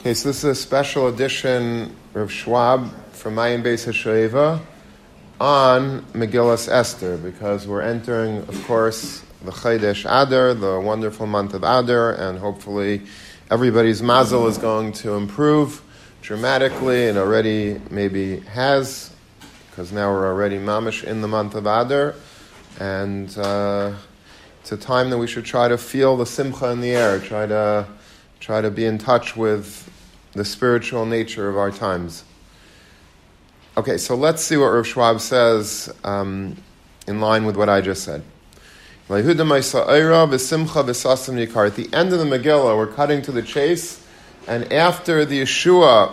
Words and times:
Okay, 0.00 0.14
so 0.14 0.28
this 0.28 0.44
is 0.44 0.44
a 0.44 0.54
special 0.54 1.08
edition 1.08 1.92
of 2.14 2.30
Schwab 2.30 2.88
from 3.10 3.34
Mayan 3.34 3.64
Beis 3.64 3.84
HaShoeva 3.84 4.60
on 5.40 6.02
Megillas 6.12 6.68
Esther 6.68 7.16
because 7.16 7.66
we're 7.66 7.82
entering, 7.82 8.36
of 8.42 8.64
course, 8.64 9.24
the 9.44 9.50
Chodesh 9.50 10.04
Adar, 10.04 10.54
the 10.54 10.78
wonderful 10.78 11.26
month 11.26 11.52
of 11.52 11.64
Adar, 11.64 12.12
and 12.12 12.38
hopefully 12.38 13.02
everybody's 13.50 14.00
mazel 14.00 14.46
is 14.46 14.56
going 14.56 14.92
to 14.92 15.14
improve 15.14 15.82
dramatically 16.22 17.08
and 17.08 17.18
already 17.18 17.80
maybe 17.90 18.38
has 18.38 19.12
because 19.68 19.90
now 19.90 20.12
we're 20.12 20.28
already 20.28 20.58
mamish 20.58 21.02
in 21.02 21.22
the 21.22 21.28
month 21.28 21.56
of 21.56 21.66
Adar, 21.66 22.14
and 22.78 23.36
uh, 23.36 23.92
it's 24.60 24.70
a 24.70 24.76
time 24.76 25.10
that 25.10 25.18
we 25.18 25.26
should 25.26 25.44
try 25.44 25.66
to 25.66 25.76
feel 25.76 26.16
the 26.16 26.24
simcha 26.24 26.70
in 26.70 26.80
the 26.80 26.92
air, 26.92 27.18
try 27.18 27.46
to 27.46 27.84
try 28.40 28.60
to 28.60 28.70
be 28.70 28.84
in 28.84 28.98
touch 28.98 29.36
with 29.36 29.90
the 30.32 30.44
spiritual 30.44 31.06
nature 31.06 31.48
of 31.48 31.56
our 31.56 31.70
times. 31.70 32.24
Okay, 33.76 33.98
so 33.98 34.14
let's 34.14 34.42
see 34.42 34.56
what 34.56 34.66
Rav 34.66 34.86
Schwab 34.86 35.20
says 35.20 35.92
um, 36.04 36.56
in 37.06 37.20
line 37.20 37.44
with 37.44 37.56
what 37.56 37.68
I 37.68 37.80
just 37.80 38.04
said. 38.04 38.22
At 39.08 39.24
the 39.24 39.32
end 41.92 42.12
of 42.12 42.18
the 42.18 42.24
Megillah, 42.24 42.76
we're 42.76 42.86
cutting 42.88 43.22
to 43.22 43.32
the 43.32 43.42
chase, 43.42 44.04
and 44.46 44.72
after 44.72 45.24
the 45.24 45.42
Yeshua, 45.42 46.12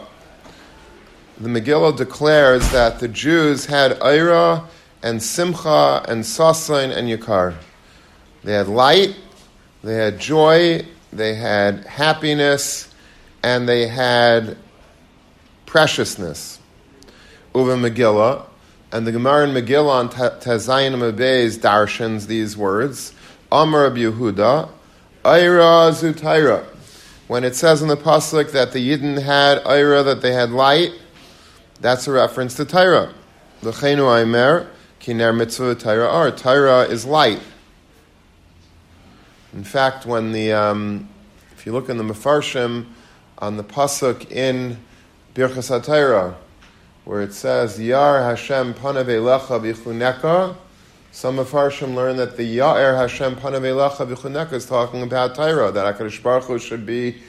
the 1.39 1.49
Megillah 1.49 1.97
declares 1.97 2.71
that 2.71 2.99
the 2.99 3.07
Jews 3.09 3.65
had 3.65 4.01
Ira 4.01 4.63
and 5.03 5.21
Simcha 5.21 6.05
and 6.07 6.23
Sasain 6.23 6.95
and 6.95 7.09
Yakar. 7.09 7.55
They 8.43 8.53
had 8.53 8.67
light, 8.67 9.15
they 9.83 9.95
had 9.95 10.19
joy, 10.19 10.85
they 11.15 11.35
had 11.35 11.85
happiness, 11.85 12.93
and 13.43 13.67
they 13.67 13.87
had 13.87 14.57
preciousness. 15.65 16.59
Uva 17.53 17.75
Megillah, 17.75 18.45
and 18.91 19.07
the 19.07 19.11
Gemara 19.11 19.47
in 19.47 19.53
Megillah 19.53 19.99
on 19.99 20.09
Tazayin 20.09 20.97
Mabez 20.97 21.57
darshans 21.57 22.27
these 22.27 22.57
words, 22.57 23.13
Amar 23.51 23.89
Yehuda, 23.91 24.69
Ira 25.23 25.91
Zutaira. 25.91 26.65
When 27.27 27.43
it 27.43 27.55
says 27.55 27.81
in 27.81 27.87
the 27.87 27.97
Pasuk 27.97 28.51
that 28.51 28.71
the 28.71 28.89
Yidden 28.89 29.21
had 29.21 29.65
Ira, 29.65 30.03
that 30.03 30.21
they 30.21 30.33
had 30.33 30.51
light, 30.51 30.91
that's 31.81 32.07
a 32.07 32.11
reference 32.11 32.55
to 32.55 32.65
Tyra. 32.65 33.11
The 33.61 33.71
Chenu 33.71 34.21
Aimer, 34.21 34.69
Kiner 34.99 35.35
Mitzvah 35.35 35.75
Tyra 35.75 36.11
Ar. 36.11 36.31
Tyra 36.31 36.89
is 36.89 37.05
light. 37.05 37.39
In 39.55 39.63
fact, 39.63 40.05
when 40.05 40.33
the, 40.33 40.51
um, 40.51 41.07
if 41.53 41.65
you 41.65 41.71
look 41.71 41.87
in 41.87 41.97
the 41.97 42.03
Mefarshim, 42.03 42.85
on 43.37 43.55
the 43.55 43.63
pasuk 43.63 44.29
in 44.29 44.77
Birchas 45.33 45.69
HaTorah, 45.69 46.35
where 47.05 47.21
it 47.21 47.33
says 47.33 47.79
Yar 47.79 48.21
Hashem 48.21 48.73
Panav 48.73 49.05
Elecha 49.05 49.59
Vichuneka. 49.61 50.57
Some 51.11 51.39
of 51.39 51.51
Harshim 51.51 51.95
learn 51.95 52.17
that 52.17 52.35
the 52.35 52.57
Ya'er 52.57 52.97
Hashem 52.97 53.37
Panav 53.37 53.61
Elecha 53.61 54.51
is 54.51 54.65
talking 54.65 55.01
about 55.01 55.35
Torah, 55.35 55.71
that 55.71 55.97
HaKadosh 55.97 56.21
Baruch 56.21 56.61
should 56.61 56.85
be 56.85 57.21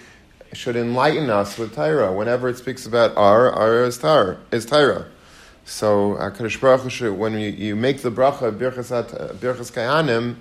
should 0.53 0.75
enlighten 0.75 1.31
us 1.31 1.57
with 1.59 1.75
Torah. 1.75 2.13
Whenever 2.13 2.49
it 2.49 2.57
speaks 2.57 2.87
about 2.87 3.17
Ar, 3.17 3.53
Ar 3.53 3.85
is 3.85 3.99
Torah. 3.99 4.39
Is 4.51 4.67
Torah. 4.67 5.07
So 5.65 6.17
HaKadosh 6.19 6.61
Baruch 6.61 6.81
Hu 6.81 6.91
should, 6.91 7.17
when 7.17 7.35
you, 7.35 7.51
you 7.51 7.77
make 7.77 8.03
the 8.03 8.11
bracha 8.11 8.57
Birchas, 8.57 8.91
Birchas 9.39 9.71
Kahanim, 9.71 10.37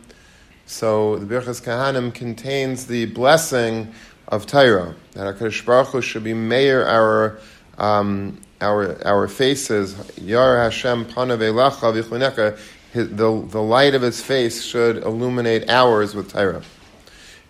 so 0.65 1.17
the 1.17 1.25
Birchas 1.25 1.61
Kahanim 1.61 2.13
contains 2.13 2.87
the 2.87 3.05
blessing 3.05 3.93
of 4.27 4.47
Torah. 4.47 4.95
That 5.13 5.35
HaKadosh 5.35 5.65
Baruch 5.65 5.87
Hu 5.87 6.01
should 6.01 6.23
be 6.23 6.33
mayor 6.33 6.85
our, 6.85 7.39
um, 7.77 8.41
our, 8.61 9.01
our 9.05 9.27
faces. 9.27 9.95
Yar 10.17 10.57
Hashem 10.57 11.05
panav 11.05 11.39
elacha. 11.39 12.57
The, 12.93 13.07
the 13.11 13.61
light 13.61 13.93
of 13.93 14.01
his 14.01 14.21
face 14.21 14.63
should 14.63 14.97
illuminate 14.97 15.69
ours 15.69 16.15
with 16.15 16.31
Torah. 16.31 16.63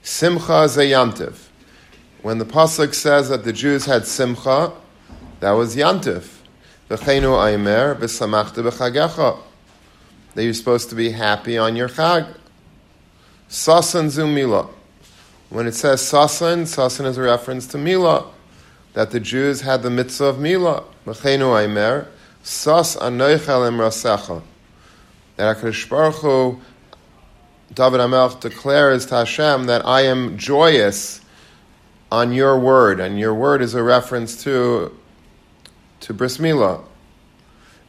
Simcha 0.01 0.65
zeyantiv. 0.67 1.47
When 2.21 2.39
the 2.39 2.45
pasuk 2.45 2.93
says 2.95 3.29
that 3.29 3.43
the 3.43 3.53
Jews 3.53 3.85
had 3.85 4.07
simcha, 4.07 4.73
that 5.39 5.51
was 5.51 5.75
yantiv. 5.75 6.39
V'cheinu 6.89 7.53
aimer 7.53 7.95
b'samachta 7.95 8.67
b'chagecha. 8.67 9.39
That 10.33 10.43
you're 10.43 10.53
supposed 10.53 10.89
to 10.89 10.95
be 10.95 11.11
happy 11.11 11.57
on 11.57 11.75
your 11.75 11.89
chag. 11.89 12.35
Sasan 13.55 14.07
zumila. 14.07 14.69
When 15.49 15.65
it 15.65 15.75
says 15.75 16.01
sasan, 16.01 16.63
sasan 16.63 17.05
is 17.05 17.17
a 17.17 17.21
reference 17.21 17.65
to 17.67 17.77
Mila, 17.77 18.29
that 18.91 19.11
the 19.11 19.19
Jews 19.21 19.61
had 19.61 19.81
the 19.81 19.89
mitzvah 19.89 20.25
of 20.25 20.39
Mila. 20.39 20.83
Mechenu 21.05 21.57
Aimer, 21.63 22.09
sas 22.43 22.97
anoichelem 22.97 23.77
rasecha. 23.77 24.43
That 25.37 25.55
HaKadosh 25.55 25.89
Baruch 25.89 26.15
Hu, 26.15 26.59
David 27.73 28.01
Amelch 28.01 28.41
declares 28.41 29.05
to 29.05 29.15
Hashem 29.15 29.67
that 29.67 29.85
I 29.85 30.01
am 30.01 30.37
joyous 30.37 31.21
on 32.11 32.33
your 32.33 32.59
word, 32.59 32.99
and 32.99 33.17
your 33.17 33.33
word 33.33 33.61
is 33.61 33.73
a 33.73 33.81
reference 33.81 34.43
to 34.43 34.93
to 36.01 36.13
bris 36.13 36.39
milah. 36.39 36.83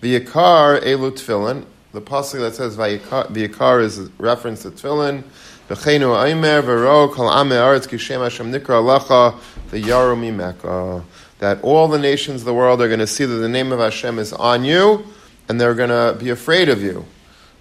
V'yakar 0.00 0.80
elu 0.84 1.10
tefillin. 1.10 1.64
The 1.90 2.00
pasuk 2.02 2.38
that 2.38 2.54
says 2.54 2.76
v'yakar 2.76 3.82
is 3.82 3.98
a 3.98 4.08
reference 4.18 4.62
to 4.62 4.70
tefillin. 4.70 5.24
V'cheinu 5.68 6.16
aimer 6.24 6.62
v'ro 6.62 7.12
kol 7.12 7.28
ame 7.28 7.50
aretz 7.50 7.88
kishem 7.88 8.22
Hashem 8.22 8.52
nikra 8.52 8.80
alecha 8.80 9.36
v'yaru 9.70 10.16
mimeka. 10.16 11.02
That 11.40 11.60
all 11.62 11.88
the 11.88 11.98
nations 11.98 12.42
of 12.42 12.44
the 12.46 12.54
world 12.54 12.80
are 12.80 12.86
going 12.86 13.00
to 13.00 13.06
see 13.06 13.24
that 13.24 13.34
the 13.34 13.48
name 13.48 13.72
of 13.72 13.80
Hashem 13.80 14.18
is 14.20 14.32
on 14.32 14.64
you, 14.64 15.04
and 15.48 15.60
they're 15.60 15.74
going 15.74 15.90
to 15.90 16.16
be 16.18 16.30
afraid 16.30 16.68
of 16.68 16.80
you. 16.82 17.04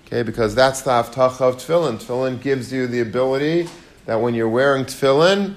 Okay, 0.05 0.21
because 0.21 0.53
that's 0.53 0.81
the 0.81 0.91
avtacha 0.91 1.41
of 1.41 1.57
tefillin. 1.57 1.97
Tefillin 1.99 2.39
gives 2.39 2.71
you 2.71 2.85
the 2.85 3.01
ability 3.01 3.67
that 4.05 4.21
when 4.21 4.35
you're 4.35 4.47
wearing 4.47 4.85
tefillin, 4.85 5.55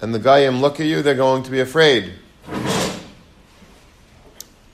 and 0.00 0.14
the 0.14 0.20
guyim 0.20 0.60
look 0.60 0.78
at 0.78 0.86
you, 0.86 1.02
they're 1.02 1.14
going 1.14 1.42
to 1.42 1.50
be 1.50 1.60
afraid. 1.60 2.12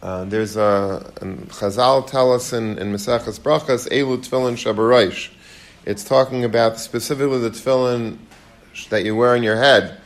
Uh, 0.03 0.25
there's 0.27 0.57
a, 0.57 1.13
Chazal 1.49 2.07
tell 2.07 2.33
us 2.33 2.53
in, 2.53 2.79
in 2.79 2.93
Maseches 2.93 3.41
Brachas, 3.41 3.89
Elu 3.89 4.19
Tefillin 4.19 4.55
Shabaraish. 4.55 5.31
It's 5.87 6.03
talking 6.03 6.45
about 6.45 6.81
specifically 6.81 7.39
the 7.39 7.51
tefillin 7.51 8.19
that 8.91 9.05
you 9.05 9.15
wear 9.15 9.37
on 9.37 9.45
your 9.45 9.55
head. 9.55 10.01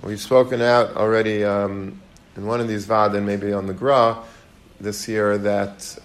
We've 0.00 0.20
spoken 0.20 0.62
out 0.62 0.96
already 0.96 1.42
um, 1.42 2.00
in 2.36 2.46
one 2.46 2.60
of 2.60 2.68
these 2.68 2.86
vaad 2.86 3.16
and 3.16 3.26
maybe 3.26 3.52
on 3.52 3.66
the 3.66 3.74
gra 3.74 4.22
this 4.78 5.08
year 5.08 5.36
that 5.38 5.98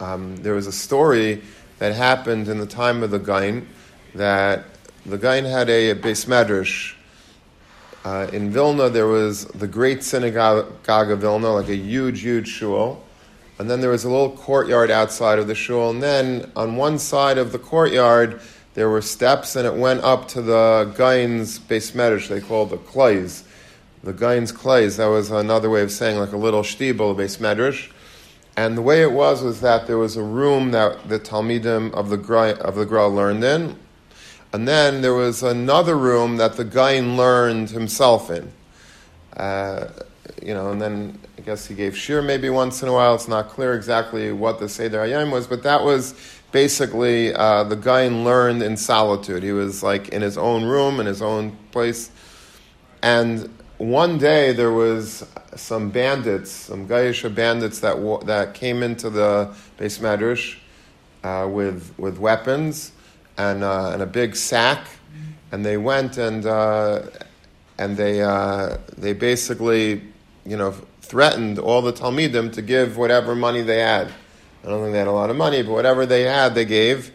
um, 0.00 0.34
there 0.38 0.54
was 0.54 0.66
a 0.66 0.72
story 0.72 1.40
that 1.78 1.94
happened 1.94 2.48
in 2.48 2.58
the 2.58 2.66
time 2.66 3.04
of 3.04 3.12
the 3.12 3.20
Gaon 3.20 3.68
that 4.16 4.64
the 5.06 5.16
Gaon 5.16 5.44
had 5.44 5.70
a, 5.70 5.90
a 5.90 5.94
medrash. 5.94 6.96
Uh, 8.04 8.26
in 8.32 8.50
Vilna, 8.50 8.90
there 8.90 9.06
was 9.06 9.44
the 9.44 9.68
great 9.68 10.02
synagogue 10.02 10.66
of 10.88 11.20
Vilna, 11.20 11.52
like 11.52 11.68
a 11.68 11.76
huge, 11.76 12.22
huge 12.22 12.48
shul. 12.48 13.03
And 13.58 13.70
then 13.70 13.80
there 13.80 13.90
was 13.90 14.04
a 14.04 14.10
little 14.10 14.30
courtyard 14.30 14.90
outside 14.90 15.38
of 15.38 15.46
the 15.46 15.54
shul. 15.54 15.90
And 15.90 16.02
then 16.02 16.50
on 16.56 16.76
one 16.76 16.98
side 16.98 17.38
of 17.38 17.52
the 17.52 17.58
courtyard, 17.58 18.40
there 18.74 18.88
were 18.88 19.02
steps, 19.02 19.54
and 19.54 19.66
it 19.66 19.74
went 19.74 20.02
up 20.02 20.26
to 20.28 20.42
the 20.42 20.92
Gaon's 20.96 21.60
base 21.60 21.92
medrash, 21.92 22.28
they 22.28 22.40
called 22.40 22.70
the 22.70 22.76
clays. 22.76 23.44
The 24.02 24.12
Gaon's 24.12 24.50
clays, 24.50 24.96
that 24.96 25.06
was 25.06 25.30
another 25.30 25.70
way 25.70 25.82
of 25.82 25.92
saying 25.92 26.18
like 26.18 26.32
a 26.32 26.36
little 26.36 26.62
shtibel 26.62 27.16
base 27.16 27.36
medrash. 27.36 27.90
And 28.56 28.76
the 28.76 28.82
way 28.82 29.02
it 29.02 29.12
was 29.12 29.42
was 29.42 29.60
that 29.60 29.86
there 29.86 29.98
was 29.98 30.16
a 30.16 30.22
room 30.22 30.72
that 30.72 31.08
the 31.08 31.18
Talmidim 31.18 31.92
of 31.92 32.08
the 32.10 32.60
of 32.60 32.74
the 32.74 32.84
Gra 32.84 33.08
learned 33.08 33.42
in, 33.42 33.76
and 34.52 34.68
then 34.68 35.00
there 35.02 35.14
was 35.14 35.42
another 35.42 35.96
room 35.96 36.36
that 36.36 36.56
the 36.56 36.64
Gain 36.64 37.16
learned 37.16 37.70
himself 37.70 38.30
in. 38.30 38.52
Uh, 39.36 39.88
you 40.40 40.54
know, 40.54 40.70
and 40.70 40.80
then 40.80 41.18
guess 41.44 41.66
he 41.66 41.74
gave 41.74 41.96
shir 41.96 42.22
maybe 42.22 42.48
once 42.48 42.82
in 42.82 42.88
a 42.88 42.92
while. 42.92 43.14
It's 43.14 43.28
not 43.28 43.50
clear 43.50 43.74
exactly 43.74 44.32
what 44.32 44.58
the 44.58 44.68
Seder 44.68 44.98
Hayom 45.00 45.30
was, 45.30 45.46
but 45.46 45.62
that 45.64 45.84
was 45.84 46.14
basically 46.52 47.34
uh, 47.34 47.64
the 47.64 47.76
guy 47.76 48.08
learned 48.08 48.62
in 48.62 48.76
solitude. 48.76 49.42
He 49.42 49.52
was 49.52 49.82
like 49.82 50.08
in 50.08 50.22
his 50.22 50.38
own 50.38 50.64
room, 50.64 51.00
in 51.00 51.06
his 51.06 51.20
own 51.20 51.56
place. 51.70 52.10
And 53.02 53.50
one 53.76 54.16
day 54.16 54.52
there 54.52 54.72
was 54.72 55.26
some 55.54 55.90
bandits, 55.90 56.50
some 56.50 56.88
Gaisha 56.88 57.34
bandits 57.34 57.80
that, 57.80 57.96
that 58.24 58.54
came 58.54 58.82
into 58.82 59.10
the 59.10 59.54
base 59.76 59.98
madrash 59.98 60.56
uh, 61.24 61.46
with, 61.46 61.92
with 61.98 62.18
weapons 62.18 62.92
and, 63.36 63.62
uh, 63.62 63.90
and 63.90 64.00
a 64.00 64.06
big 64.06 64.34
sack. 64.34 64.86
And 65.52 65.64
they 65.64 65.76
went 65.76 66.16
and, 66.16 66.46
uh, 66.46 67.02
and 67.76 67.96
they, 67.98 68.22
uh, 68.22 68.78
they 68.96 69.12
basically 69.12 70.00
you 70.44 70.56
know, 70.56 70.74
threatened 71.04 71.58
all 71.58 71.82
the 71.82 71.92
Talmidim 71.92 72.52
to 72.54 72.62
give 72.62 72.96
whatever 72.96 73.34
money 73.34 73.62
they 73.62 73.80
had. 73.80 74.08
I 74.64 74.68
don't 74.68 74.80
think 74.80 74.92
they 74.92 74.98
had 74.98 75.08
a 75.08 75.12
lot 75.12 75.30
of 75.30 75.36
money, 75.36 75.62
but 75.62 75.72
whatever 75.72 76.06
they 76.06 76.22
had, 76.22 76.54
they 76.54 76.64
gave. 76.64 77.12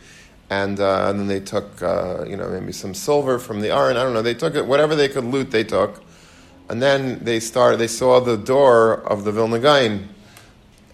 And, 0.50 0.80
uh, 0.80 1.09
and 1.09 1.19
then 1.19 1.27
they 1.27 1.39
took, 1.39 1.81
uh, 1.81 2.25
you 2.27 2.36
know, 2.36 2.50
maybe 2.50 2.71
some 2.71 2.94
silver 2.94 3.39
from 3.39 3.62
the 3.62 3.71
Aron. 3.71 3.97
I 3.97 4.03
don't 4.03 4.13
know. 4.13 4.21
They 4.21 4.33
took 4.33 4.56
it, 4.56 4.65
whatever 4.65 4.95
they 4.95 5.09
could 5.09 5.24
loot, 5.24 5.51
they 5.51 5.63
took. 5.63 6.03
And 6.69 6.81
then 6.81 7.24
they 7.24 7.39
started, 7.39 7.77
they 7.77 7.88
saw 7.88 8.19
the 8.19 8.38
door 8.38 9.01
of 9.07 9.24
the 9.24 9.31
Vilna 9.31 9.59
Gaon. 9.59 10.09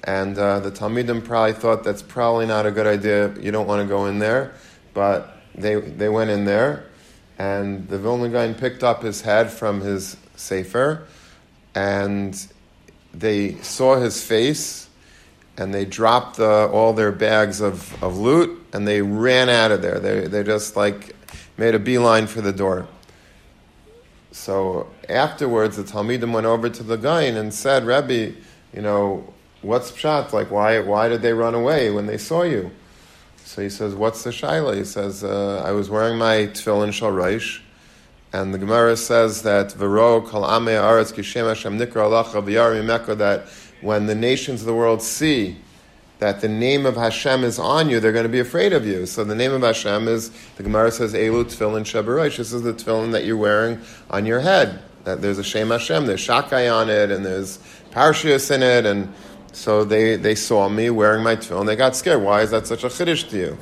And 0.06 0.38
uh, 0.38 0.60
the 0.60 0.72
Talmidim 0.72 1.26
probably 1.26 1.54
thought 1.54 1.84
that's 1.84 2.02
probably 2.02 2.46
not 2.46 2.66
a 2.66 2.72
good 2.72 2.88
idea. 2.88 3.34
You 3.40 3.52
don't 3.52 3.68
want 3.68 3.82
to 3.82 3.88
go 3.88 4.06
in 4.06 4.20
there. 4.20 4.54
But 4.94 5.38
they, 5.56 5.76
they 5.76 6.10
went 6.10 6.30
in 6.30 6.46
there. 6.46 6.86
And 7.38 7.88
the 7.90 7.98
Vilna 7.98 8.30
Gaon 8.30 8.56
picked 8.56 8.84
up 8.84 9.04
his 9.04 9.22
head 9.22 9.52
from 9.52 9.82
his 9.82 10.16
sefer. 10.36 11.08
And 11.74 12.48
they 13.20 13.56
saw 13.62 13.98
his 13.98 14.24
face. 14.24 14.90
And 15.58 15.74
they 15.74 15.86
dropped 15.86 16.36
the, 16.38 16.68
all 16.68 16.92
their 16.92 17.14
bags 17.14 17.62
of, 17.62 18.04
of 18.04 18.18
loot. 18.18 18.66
And 18.74 18.88
they 18.88 19.02
ran 19.02 19.50
out 19.50 19.72
of 19.72 19.82
there. 19.82 20.00
They, 20.00 20.28
they 20.28 20.44
just 20.44 20.76
like 20.76 21.16
made 21.58 21.76
a 21.76 21.80
beeline 21.80 22.28
for 22.28 22.42
the 22.42 22.52
door. 22.52 22.88
So 24.32 24.90
afterwards, 25.08 25.78
the 25.78 25.84
Talmidim 25.84 26.34
went 26.34 26.46
over 26.46 26.70
to 26.70 26.84
the 26.84 26.98
Gaon 26.98 27.38
and 27.38 27.54
said, 27.54 27.86
Rebbe, 27.86 28.36
you 28.74 28.82
know, 28.82 29.34
what's 29.62 29.92
pshat? 29.92 30.34
Like, 30.34 30.52
why, 30.52 30.80
why 30.80 31.08
did 31.08 31.22
they 31.22 31.32
run 31.32 31.56
away 31.56 31.90
when 31.90 32.06
they 32.06 32.18
saw 32.18 32.44
you? 32.44 32.72
So 33.46 33.62
he 33.62 33.70
says, 33.70 33.94
what's 33.96 34.24
the 34.24 34.32
shaila? 34.32 34.76
He 34.76 34.84
says, 34.84 35.24
uh, 35.24 35.64
I 35.66 35.72
was 35.72 35.90
wearing 35.90 36.18
my 36.18 36.48
tefillin 36.48 36.90
shalreish, 36.90 37.62
and 38.36 38.54
the 38.54 38.58
Gemara 38.58 38.98
says 38.98 39.44
that 39.44 39.70
that 43.16 43.44
when 43.82 44.06
the 44.08 44.16
nations 44.16 44.60
of 44.60 44.66
the 44.66 44.74
world 44.74 45.02
see 45.02 45.58
that 46.20 46.42
the 46.42 46.50
name 46.50 46.86
of 46.86 46.98
Hashem 46.98 47.46
is 47.46 47.60
on 47.60 47.90
you, 47.90 48.02
they're 48.02 48.12
going 48.12 48.24
to 48.24 48.30
be 48.30 48.42
afraid 48.42 48.74
of 48.74 48.86
you. 48.86 49.06
So 49.06 49.24
the 49.24 49.36
name 49.36 49.54
of 49.54 49.62
Hashem 49.62 50.10
is, 50.10 50.32
the 50.58 50.64
Gemara 50.64 50.92
says, 50.92 51.14
Elu 51.14 51.46
Tefillin 51.46 51.84
Shabaraish. 51.84 52.36
This 52.36 52.52
is 52.52 52.62
the 52.62 52.74
tefillin 52.74 53.14
that 53.14 53.24
you're 53.24 53.38
wearing 53.38 53.80
on 54.10 54.26
your 54.26 54.42
head. 54.42 54.82
That 55.06 55.22
there's 55.22 55.38
a 55.38 55.44
Shem 55.44 55.70
Hashem, 55.70 56.06
there's 56.06 56.26
Shakai 56.26 56.74
on 56.74 56.90
it, 56.90 57.12
and 57.12 57.26
there's 57.26 57.60
Parshias 57.92 58.52
in 58.52 58.64
it, 58.64 58.86
and 58.86 59.14
so 59.54 59.86
they, 59.86 60.18
they 60.18 60.36
saw 60.36 60.68
me 60.68 60.90
wearing 60.90 61.24
my 61.24 61.38
tefillin. 61.38 61.68
They 61.68 61.78
got 61.78 61.96
scared. 61.96 62.22
Why 62.22 62.42
is 62.42 62.52
that 62.52 62.68
such 62.68 62.84
a 62.84 62.88
chiddush 62.88 63.30
to 63.30 63.38
you? 63.38 63.58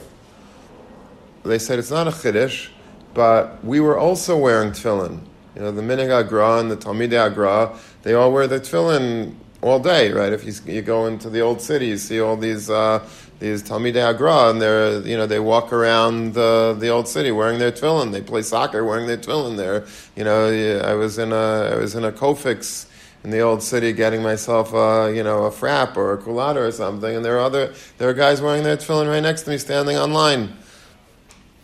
They 1.44 1.60
said, 1.60 1.78
it's 1.78 1.92
not 1.92 2.08
a 2.08 2.12
chiddush, 2.12 2.69
but 3.13 3.63
we 3.63 3.80
were 3.80 3.98
also 3.98 4.38
wearing 4.38 4.71
tefillin. 4.71 5.19
You 5.56 5.62
know, 5.62 5.71
the 5.71 5.81
Minig 5.81 6.10
Agra 6.10 6.60
and 6.60 6.71
the 6.71 6.77
Talmidei 6.77 7.33
HaGra, 7.33 7.77
they 8.01 8.13
all 8.13 8.31
wear 8.31 8.48
the 8.48 8.60
tefillin 8.60 9.36
all 9.62 9.80
day, 9.80 10.12
right? 10.12 10.33
If 10.33 10.45
you, 10.45 10.54
you 10.74 10.81
go 10.81 11.06
into 11.06 11.30
the 11.30 11.42
old 11.42 11.62
city, 11.62 11.88
you 11.88 11.98
see 11.98 12.19
all 12.19 12.36
these 12.36 12.69
uh, 12.69 13.07
these 13.39 13.62
Talmidei 13.62 14.15
HaGra, 14.15 14.51
and 14.51 14.62
they're 14.62 15.01
you 15.01 15.15
know 15.15 15.25
they 15.25 15.39
walk 15.39 15.71
around 15.71 16.33
the 16.33 16.75
the 16.80 16.89
old 16.89 17.07
city 17.07 17.31
wearing 17.31 17.60
their 17.60 17.71
tefillin. 17.71 18.12
They 18.12 18.21
play 18.21 18.42
soccer 18.42 18.83
wearing 18.83 19.07
their 19.07 19.18
tefillin. 19.18 19.57
There, 19.57 19.86
you 20.16 20.24
know, 20.24 20.48
I 20.83 20.94
was 20.94 21.18
in 21.18 21.31
a 21.31 21.71
I 21.74 21.75
was 21.75 21.95
in 21.95 22.04
a 22.04 22.12
Cofix 22.12 22.88
in 23.24 23.30
the 23.30 23.39
old 23.39 23.63
city 23.63 23.94
getting 23.94 24.21
myself 24.21 24.74
a 24.74 25.13
you 25.16 25.24
know 25.24 25.45
a 25.45 25.51
frap 25.51 25.98
or 25.98 26.13
a 26.13 26.18
culata 26.18 26.57
or 26.57 26.71
something, 26.71 27.16
and 27.16 27.24
there 27.24 27.38
are 27.38 27.45
other 27.45 27.74
there 27.98 28.09
are 28.09 28.13
guys 28.13 28.42
wearing 28.42 28.63
their 28.63 28.77
tefillin 28.77 29.07
right 29.07 29.24
next 29.24 29.44
to 29.44 29.51
me 29.51 29.57
standing 29.57 29.98
on 29.98 30.13
line. 30.13 30.57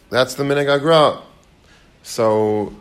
That's 0.10 0.36
the 0.36 0.44
Minig 0.44 0.70
Agra. 0.74 1.22
So 2.04 2.74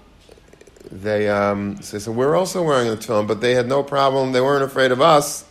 they, 0.91 1.29
um, 1.29 1.83
so, 1.83 2.11
we're 2.11 2.37
also 2.37 2.63
wearing 2.63 2.89
the 2.89 2.97
tefillin, 2.97 3.27
but 3.27 3.41
they 3.41 3.55
had 3.55 3.69
no 3.69 3.83
problem. 3.83 4.33
They 4.33 4.41
weren't 4.41 4.65
afraid 4.65 4.93
of 4.93 5.01
us. 5.01 5.45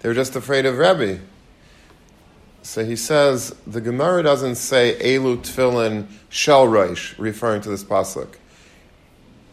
They 0.00 0.08
were 0.08 0.14
just 0.14 0.36
afraid 0.36 0.66
of 0.66 0.76
Rebbe. 0.76 1.20
So 2.62 2.84
he 2.84 2.96
says 2.96 3.54
the 3.66 3.80
Gemara 3.80 4.22
doesn't 4.22 4.56
say 4.56 4.96
Elu 5.00 5.38
tefillin 5.38 6.06
shel 6.30 6.66
reish, 6.66 7.14
referring 7.18 7.60
to 7.62 7.68
this 7.68 7.84
pasuk. 7.84 8.36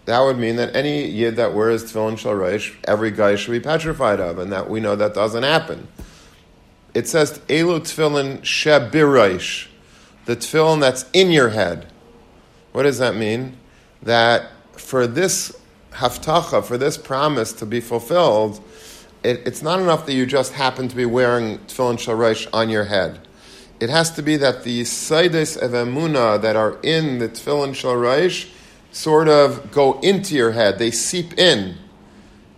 That 0.06 0.22
would 0.22 0.38
mean 0.38 0.56
that 0.56 0.76
any 0.76 1.08
yid 1.08 1.36
that 1.36 1.54
wears 1.54 1.84
tefillin 1.84 2.18
shel 2.18 2.34
reish, 2.34 2.76
every 2.86 3.12
guy 3.12 3.36
should 3.36 3.52
be 3.52 3.60
petrified 3.60 4.20
of, 4.20 4.40
and 4.40 4.52
that 4.52 4.70
we 4.70 4.80
know 4.80 4.96
that 4.96 5.14
doesn't 5.14 5.44
happen. 5.44 5.88
It 6.94 7.08
says 7.08 7.40
Elu 7.48 7.82
tefillin 7.82 8.42
shebiraish, 8.42 9.68
the 10.26 10.36
tefillin 10.36 10.80
that's 10.80 11.06
in 11.14 11.32
your 11.32 11.50
head. 11.50 11.88
What 12.72 12.84
does 12.84 13.00
that 13.00 13.16
mean? 13.16 13.58
That 14.04 14.52
for 14.74 15.08
this 15.08 15.56
haftacha, 15.92 16.64
for 16.64 16.78
this 16.78 16.98
promise 16.98 17.54
to 17.54 17.66
be 17.66 17.82
fulfilled, 17.82 18.64
it, 19.24 19.42
it's 19.46 19.62
not 19.62 19.80
enough 19.80 20.06
that 20.06 20.14
you 20.14 20.26
just 20.26 20.54
happen 20.54 20.88
to 20.88 20.96
be 20.96 21.06
wearing 21.06 21.60
tefillin 21.60 21.98
sharash 21.98 22.48
on 22.54 22.70
your 22.70 22.86
head. 22.86 23.20
It 23.80 23.90
has 23.90 24.12
to 24.12 24.22
be 24.22 24.38
that 24.38 24.64
the 24.64 24.82
saides 24.82 25.62
of 25.62 25.72
emuna 25.72 26.42
that 26.42 26.56
are 26.56 26.80
in 26.82 27.20
the 27.20 27.30
tefillin 27.30 27.72
sharash 27.72 28.50
sort 28.92 29.28
of 29.28 29.72
go 29.72 30.00
into 30.02 30.36
your 30.36 30.52
head. 30.52 30.80
They 30.80 30.92
seep 30.92 31.38
in. 31.38 31.76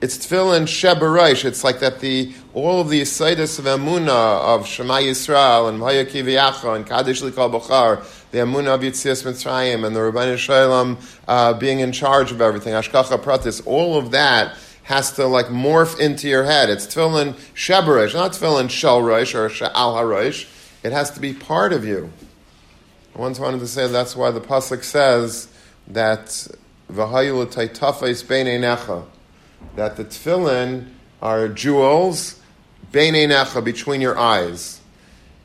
It's 0.02 0.18
tefillin 0.18 0.64
shebaraish. 0.64 1.46
It's 1.46 1.64
like 1.64 1.80
that 1.80 2.02
the 2.02 2.34
all 2.54 2.82
of 2.82 2.90
the 2.90 3.02
saides 3.02 3.58
of 3.58 3.66
emuna 3.66 4.10
of 4.10 4.68
Shema 4.68 4.96
Yisrael 4.96 5.70
and 5.70 5.80
Vaya 5.80 6.06
Kiviyacha 6.06 6.76
and 6.76 6.86
Kaddish 6.86 7.22
Likal 7.22 7.50
Bachar 7.50 8.06
the 8.34 8.40
Amunah 8.40 8.74
of 8.74 8.82
Yitzias 8.82 9.24
Mitzrayim 9.24 9.86
and 9.86 9.96
the 9.96 10.00
Rabbeinu 10.00 10.40
Shalom 10.40 10.98
uh, 11.28 11.54
being 11.54 11.82
in 11.82 11.92
charge 11.92 12.32
of 12.32 12.42
everything, 12.42 12.74
Hashgacha 12.74 13.20
Pratis, 13.20 13.62
all 13.68 13.96
of 13.96 14.10
that 14.10 14.58
has 14.82 15.12
to 15.14 15.28
like 15.28 15.46
morph 15.46 16.00
into 16.00 16.28
your 16.28 16.44
head. 16.44 16.72
It's 16.72 16.88
tefillin 16.88 17.36
sheberish, 17.54 18.16
not 18.16 18.32
tefillin 18.32 18.70
shelrish 18.70 19.36
or 19.36 19.50
shal 19.50 19.96
harish. 19.96 20.48
It 20.82 20.92
has 20.92 21.12
to 21.12 21.20
be 21.20 21.34
part 21.34 21.74
of 21.74 21.86
you. 21.86 22.12
I 23.16 23.20
once 23.20 23.38
wanted 23.38 23.60
to 23.60 23.68
say 23.68 23.86
that's 23.88 24.16
why 24.16 24.32
the 24.32 24.42
pasuk 24.42 24.84
says 24.84 25.48
that 25.86 26.48
that 26.90 26.98
the 29.96 30.06
tefillin 30.06 30.90
are 31.22 31.48
jewels 31.50 32.42
necha 32.92 33.64
between 33.64 34.02
your 34.02 34.18
eyes. 34.18 34.82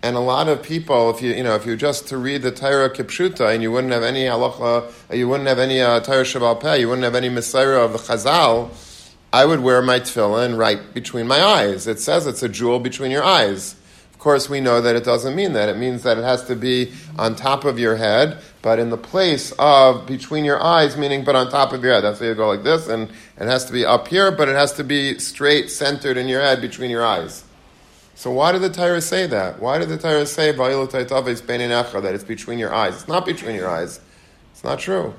And 0.03 0.15
a 0.15 0.21
lot 0.21 0.49
of 0.49 0.63
people, 0.63 1.11
if 1.11 1.21
you 1.21 1.33
you 1.33 1.43
know, 1.43 1.57
if 1.57 1.67
you 1.67 1.77
just 1.77 2.07
to 2.09 2.19
read 2.19 2.43
the 2.43 2.53
Torah 2.53 2.89
Kipshuta 2.89 3.53
and 3.53 3.63
you 3.63 3.73
wouldn't 3.73 3.93
have 3.93 4.05
any 4.05 4.25
halacha, 4.25 4.93
you 5.17 5.29
wouldn't 5.29 5.49
have 5.49 5.59
any 5.59 5.81
uh, 5.81 5.99
Torah 6.01 6.23
Shebaal 6.23 6.61
Peh, 6.61 6.77
you 6.77 6.89
wouldn't 6.89 7.05
have 7.05 7.17
any 7.17 7.29
Messiah 7.29 7.81
of 7.81 7.93
the 7.93 7.99
Chazal, 7.99 8.71
I 9.33 9.45
would 9.45 9.61
wear 9.61 9.83
my 9.83 10.01
tefillin 10.01 10.57
right 10.57 10.95
between 10.95 11.27
my 11.27 11.43
eyes. 11.43 11.87
It 11.87 11.99
says 12.01 12.27
it's 12.27 12.43
a 12.43 12.49
jewel 12.49 12.79
between 12.79 13.11
your 13.11 13.25
eyes. 13.25 13.75
Of 14.13 14.19
course, 14.21 14.49
we 14.49 14.61
know 14.61 14.81
that 14.81 14.97
it 14.97 15.05
doesn't 15.05 15.37
mean 15.37 15.53
that. 15.53 15.69
It 15.69 15.77
means 15.77 16.03
that 16.05 16.17
it 16.17 16.25
has 16.25 16.45
to 16.47 16.57
be 16.57 16.93
on 17.19 17.37
top 17.37 17.65
of 17.65 17.79
your 17.79 17.97
head, 17.97 18.39
but 18.63 18.79
in 18.79 18.91
the 18.91 18.97
place 18.97 19.53
of 19.59 20.07
between 20.07 20.45
your 20.45 20.63
eyes, 20.63 20.97
meaning 20.97 21.25
but 21.25 21.37
on 21.37 21.51
top 21.51 21.73
of 21.73 21.85
your 21.85 21.93
head. 21.93 22.05
That's 22.05 22.21
why 22.21 22.29
you 22.29 22.35
go 22.35 22.49
like 22.49 22.65
this, 22.65 22.89
and 22.89 23.11
it 23.39 23.47
has 23.47 23.65
to 23.67 23.73
be 23.73 23.85
up 23.85 24.09
here, 24.09 24.31
but 24.33 24.49
it 24.49 24.57
has 24.57 24.73
to 24.75 24.85
be 24.85 25.19
straight, 25.19 25.71
centered 25.71 26.17
in 26.17 26.27
your 26.27 26.41
head 26.41 26.61
between 26.61 26.91
your 26.91 27.05
eyes. 27.05 27.45
So 28.19 28.33
why 28.33 28.51
did 28.51 28.63
the 28.63 28.71
Torah 28.71 29.01
say 29.01 29.29
that? 29.29 29.61
Why 29.61 29.79
did 29.79 29.91
the 29.91 29.97
Torah 29.97 30.27
say 30.27 30.51
that 30.51 32.11
it's 32.15 32.25
between 32.25 32.59
your 32.59 32.75
eyes? 32.75 32.95
It's 32.95 33.07
not 33.07 33.25
between 33.25 33.55
your 33.55 33.69
eyes. 33.69 34.01
It's 34.51 34.65
not 34.65 34.81
true. 34.81 35.15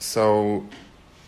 So 0.00 0.66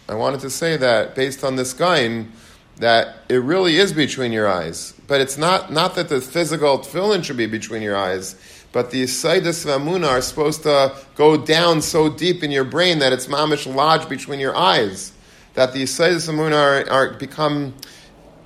I 0.09 0.15
wanted 0.17 0.41
to 0.41 0.51
say 0.51 0.77
that 0.77 1.15
based 1.15 1.45
on 1.45 1.55
this 1.55 1.73
Gaon, 1.73 2.33
that 2.79 3.19
it 3.29 3.37
really 3.37 3.77
is 3.77 3.93
between 3.93 4.33
your 4.33 4.49
eyes. 4.49 4.93
But 5.07 5.21
it's 5.21 5.39
not, 5.39 5.73
not 5.73 5.95
that 5.95 6.09
the 6.09 6.21
physical 6.21 6.81
tefillin 6.81 7.23
should 7.23 7.37
be 7.37 7.47
between 7.47 7.81
your 7.83 7.97
eyes, 7.97 8.35
but 8.73 8.91
the 8.91 9.05
Saidus 9.05 9.65
Vamuna 9.65 10.09
are 10.09 10.21
supposed 10.21 10.65
to 10.65 10.97
go 11.15 11.37
down 11.37 11.81
so 11.81 12.09
deep 12.09 12.43
in 12.43 12.51
your 12.51 12.65
brain 12.65 12.99
that 12.99 13.13
it's 13.13 13.29
mamish 13.29 13.73
lodged 13.73 14.09
between 14.09 14.41
your 14.41 14.57
eyes. 14.57 15.13
That 15.55 15.75
the 15.75 15.85
Saidus 15.85 16.29
Vamuna 16.29 16.89
are, 16.89 16.91
are 16.91 17.15
become 17.15 17.73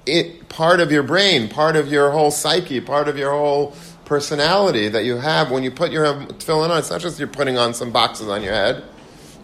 it, 0.07 0.49
part 0.49 0.81
of 0.81 0.93
your 0.93 1.03
brain, 1.03 1.49
part 1.49 1.77
of 1.77 1.91
your 1.91 2.11
whole 2.11 2.31
psyche, 2.31 2.81
part 2.81 3.09
of 3.09 3.17
your 3.17 3.31
whole 3.31 3.75
personality 4.05 4.89
that 4.89 5.05
you 5.05 5.17
have 5.17 5.51
when 5.51 5.63
you 5.63 5.71
put 5.71 5.91
your 5.91 6.05
tefillin 6.05 6.71
on. 6.71 6.79
It's 6.79 6.91
not 6.91 7.01
just 7.01 7.19
you're 7.19 7.29
putting 7.29 7.59
on 7.59 7.75
some 7.75 7.91
boxes 7.91 8.29
on 8.29 8.43
your 8.43 8.53
head, 8.53 8.85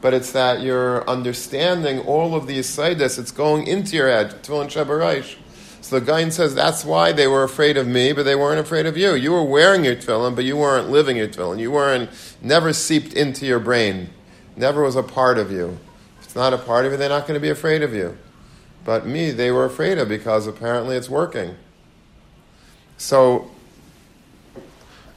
but 0.00 0.14
it's 0.14 0.32
that 0.32 0.60
you're 0.60 1.08
understanding 1.08 2.00
all 2.00 2.34
of 2.34 2.46
these 2.46 2.68
sides. 2.68 3.00
It's 3.18 3.32
going 3.32 3.66
into 3.66 3.96
your 3.96 4.08
head. 4.08 4.42
Tefillin 4.42 4.66
shabaraish. 4.66 5.36
So 5.80 5.98
the 5.98 6.06
guy 6.06 6.28
says 6.28 6.54
that's 6.54 6.84
why 6.84 7.12
they 7.12 7.26
were 7.26 7.42
afraid 7.42 7.76
of 7.76 7.86
me, 7.86 8.12
but 8.12 8.24
they 8.24 8.36
weren't 8.36 8.60
afraid 8.60 8.86
of 8.86 8.96
you. 8.96 9.14
You 9.14 9.32
were 9.32 9.42
wearing 9.42 9.84
your 9.84 9.96
tefillin, 9.96 10.36
but 10.36 10.44
you 10.44 10.56
weren't 10.56 10.90
living 10.90 11.16
your 11.16 11.26
tefillin. 11.26 11.58
You 11.58 11.70
weren't 11.70 12.10
never 12.42 12.72
seeped 12.72 13.14
into 13.14 13.46
your 13.46 13.58
brain. 13.58 14.10
Never 14.56 14.82
was 14.82 14.94
a 14.94 15.02
part 15.02 15.38
of 15.38 15.50
you. 15.50 15.78
If 16.18 16.26
it's 16.26 16.36
not 16.36 16.52
a 16.52 16.58
part 16.58 16.84
of 16.84 16.92
you, 16.92 16.98
they're 16.98 17.08
not 17.08 17.26
going 17.26 17.34
to 17.34 17.40
be 17.40 17.48
afraid 17.48 17.82
of 17.82 17.94
you. 17.94 18.16
But 18.84 19.06
me, 19.06 19.30
they 19.30 19.50
were 19.50 19.64
afraid 19.64 19.98
of 19.98 20.08
because 20.08 20.46
apparently 20.46 20.96
it's 20.96 21.08
working. 21.08 21.56
So 22.96 23.50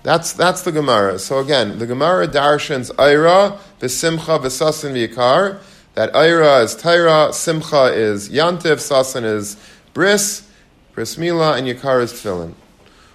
that's 0.03 0.34
that's 0.34 0.62
the 0.63 0.72
Gemara. 0.72 1.20
So 1.20 1.39
again, 1.39 1.79
the 1.79 1.88
Gemara 1.88 2.27
darshans 2.27 2.91
Ira, 3.00 3.60
V'simcha, 3.79 4.39
V'sasin, 4.39 4.91
V'yikar. 4.91 5.60
That 5.96 6.15
Ira 6.15 6.62
is 6.62 6.75
Taira, 6.75 7.32
Simcha 7.32 7.93
is 7.93 8.29
Yantiv, 8.29 8.79
Sasin 8.82 9.24
is 9.24 9.58
Bris, 9.93 10.50
Bris 10.93 11.20
Mila, 11.20 11.55
and 11.55 11.67
Yikar 11.67 12.01
is 12.01 12.12
Tefillin. 12.13 12.53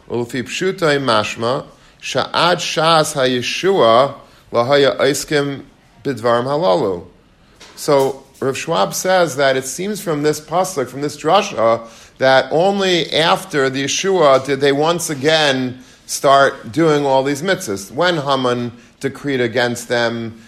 Ulufi 0.08 0.44
Pshutai 0.44 1.02
Mashma, 1.02 1.66
Sha'ad 2.00 2.58
Shas 2.58 3.14
HaYeshua, 3.14 4.14
Lahaya 4.52 4.96
Aiskim 4.96 5.64
Bidvarim 6.04 6.44
Halalu. 6.44 7.04
So 7.74 8.24
Rav 8.40 8.56
Schwab 8.56 8.94
says 8.94 9.36
that 9.36 9.56
it 9.56 9.64
seems 9.64 10.00
from 10.00 10.22
this 10.22 10.40
pasuk, 10.40 10.88
from 10.88 11.00
this 11.00 11.16
drasha, 11.16 11.88
that 12.18 12.50
only 12.52 13.12
after 13.12 13.68
the 13.68 13.84
Yeshua 13.84 14.44
did 14.44 14.60
they 14.60 14.72
once 14.72 15.10
again 15.10 15.82
start 16.06 16.70
doing 16.70 17.04
all 17.04 17.24
these 17.24 17.42
mitzvahs. 17.42 17.90
When 17.90 18.16
Haman 18.16 18.72
decreed 19.00 19.40
against 19.40 19.88
them, 19.88 20.40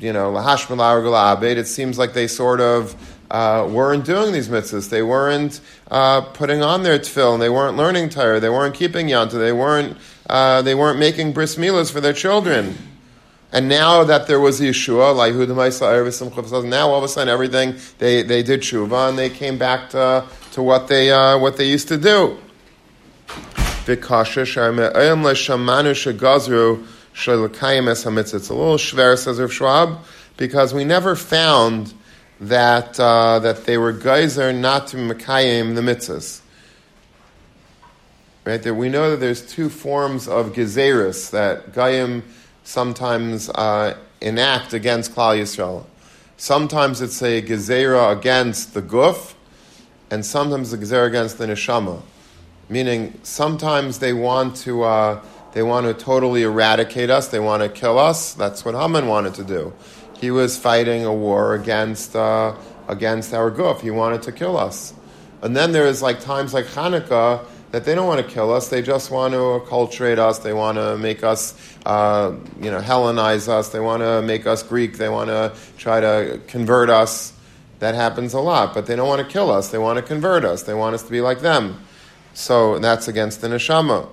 you 0.00 0.12
know, 0.12 0.36
it 0.36 1.66
seems 1.66 1.98
like 1.98 2.12
they 2.14 2.26
sort 2.26 2.60
of 2.60 2.94
uh, 3.30 3.68
weren't 3.68 4.04
doing 4.04 4.32
these 4.32 4.48
mitzvahs. 4.48 4.88
They 4.88 5.02
weren't 5.02 5.60
uh, 5.90 6.20
putting 6.20 6.62
on 6.62 6.84
their 6.84 6.98
tefillin. 6.98 7.40
They 7.40 7.50
weren't 7.50 7.76
learning 7.76 8.10
Torah. 8.10 8.38
They 8.38 8.48
weren't 8.48 8.74
keeping 8.74 9.08
yanta. 9.08 9.32
They 9.32 9.52
weren't. 9.52 9.96
Uh, 10.28 10.62
they 10.62 10.74
weren't 10.74 10.98
making 10.98 11.32
bris 11.32 11.56
milas 11.56 11.90
for 11.90 12.00
their 12.00 12.12
children. 12.12 12.76
And 13.54 13.68
now 13.68 14.02
that 14.02 14.26
there 14.26 14.40
was 14.40 14.60
Yeshua, 14.60 15.14
now 16.68 16.88
all 16.88 16.98
of 16.98 17.04
a 17.04 17.08
sudden 17.08 17.28
everything 17.28 17.76
they, 17.98 18.22
they 18.24 18.42
did 18.42 18.62
tshuva 18.62 19.10
and 19.10 19.16
they 19.16 19.30
came 19.30 19.58
back 19.58 19.90
to, 19.90 20.26
to 20.52 20.62
what 20.62 20.88
they 20.88 21.12
uh, 21.12 21.38
what 21.38 21.56
they 21.56 21.68
used 21.68 21.86
to 21.86 21.96
do. 21.96 22.36
It's 23.86 23.86
a 23.86 24.14
little 28.56 28.76
schwer, 28.76 29.16
says 29.16 29.40
Rav 29.40 29.52
Schwab, 29.52 30.04
because 30.36 30.74
we 30.74 30.82
never 30.84 31.14
found 31.14 31.94
that 32.40 32.98
uh, 32.98 33.38
that 33.38 33.66
they 33.66 33.78
were 33.78 33.92
geyser 33.92 34.52
not 34.52 34.88
to 34.88 34.96
mekayim 34.96 35.76
the 35.76 35.80
mitzvahs. 35.80 36.40
Right 38.44 38.60
there, 38.60 38.74
we 38.74 38.88
know 38.88 39.10
that 39.10 39.20
there's 39.20 39.46
two 39.46 39.68
forms 39.68 40.26
of 40.26 40.54
gezeris 40.54 41.30
that 41.30 41.72
gayim 41.72 42.24
sometimes 42.64 43.48
uh, 43.50 43.96
enact 44.20 44.72
against 44.72 45.14
Klal 45.14 45.38
Yisrael. 45.40 45.84
Sometimes 46.36 47.00
it's 47.00 47.22
a 47.22 47.40
gezerah 47.40 48.18
against 48.18 48.74
the 48.74 48.82
guf, 48.82 49.34
and 50.10 50.26
sometimes 50.26 50.72
a 50.72 50.78
gezerah 50.78 51.06
against 51.06 51.38
the 51.38 51.46
neshama. 51.46 52.02
Meaning, 52.68 53.18
sometimes 53.22 53.98
they 54.00 54.12
want 54.12 54.56
to 54.56 54.82
uh, 54.82 55.22
they 55.52 55.62
want 55.62 55.86
to 55.86 55.94
totally 55.94 56.42
eradicate 56.42 57.10
us. 57.10 57.28
They 57.28 57.38
want 57.38 57.62
to 57.62 57.68
kill 57.68 57.98
us. 57.98 58.34
That's 58.34 58.64
what 58.64 58.74
Haman 58.74 59.06
wanted 59.06 59.34
to 59.34 59.44
do. 59.44 59.72
He 60.18 60.30
was 60.30 60.58
fighting 60.58 61.04
a 61.04 61.14
war 61.14 61.54
against 61.54 62.16
uh, 62.16 62.56
against 62.88 63.32
our 63.34 63.50
guf. 63.50 63.80
He 63.80 63.90
wanted 63.90 64.22
to 64.22 64.32
kill 64.32 64.56
us. 64.56 64.94
And 65.42 65.54
then 65.54 65.72
there's 65.72 66.00
like 66.00 66.20
times 66.20 66.54
like 66.54 66.64
Hanukkah 66.66 67.44
that 67.74 67.84
they 67.84 67.96
don't 67.96 68.06
want 68.06 68.24
to 68.24 68.32
kill 68.32 68.52
us. 68.54 68.68
They 68.68 68.82
just 68.82 69.10
want 69.10 69.34
to 69.34 69.38
acculturate 69.38 70.16
us. 70.16 70.38
They 70.38 70.52
want 70.52 70.78
to 70.78 70.96
make 70.96 71.24
us, 71.24 71.58
uh, 71.84 72.32
you 72.60 72.70
know, 72.70 72.78
Hellenize 72.78 73.48
us. 73.48 73.70
They 73.70 73.80
want 73.80 74.00
to 74.00 74.22
make 74.22 74.46
us 74.46 74.62
Greek. 74.62 74.96
They 74.96 75.08
want 75.08 75.28
to 75.28 75.52
try 75.76 75.98
to 75.98 76.40
convert 76.46 76.88
us. 76.88 77.32
That 77.80 77.96
happens 77.96 78.32
a 78.32 78.38
lot, 78.38 78.74
but 78.74 78.86
they 78.86 78.94
don't 78.94 79.08
want 79.08 79.26
to 79.26 79.32
kill 79.32 79.50
us. 79.50 79.70
They 79.70 79.78
want 79.78 79.96
to 79.96 80.02
convert 80.02 80.44
us. 80.44 80.62
They 80.62 80.72
want 80.72 80.94
us 80.94 81.02
to 81.02 81.10
be 81.10 81.20
like 81.20 81.40
them. 81.40 81.84
So 82.32 82.78
that's 82.78 83.08
against 83.08 83.40
the 83.40 83.48
neshama. 83.48 84.08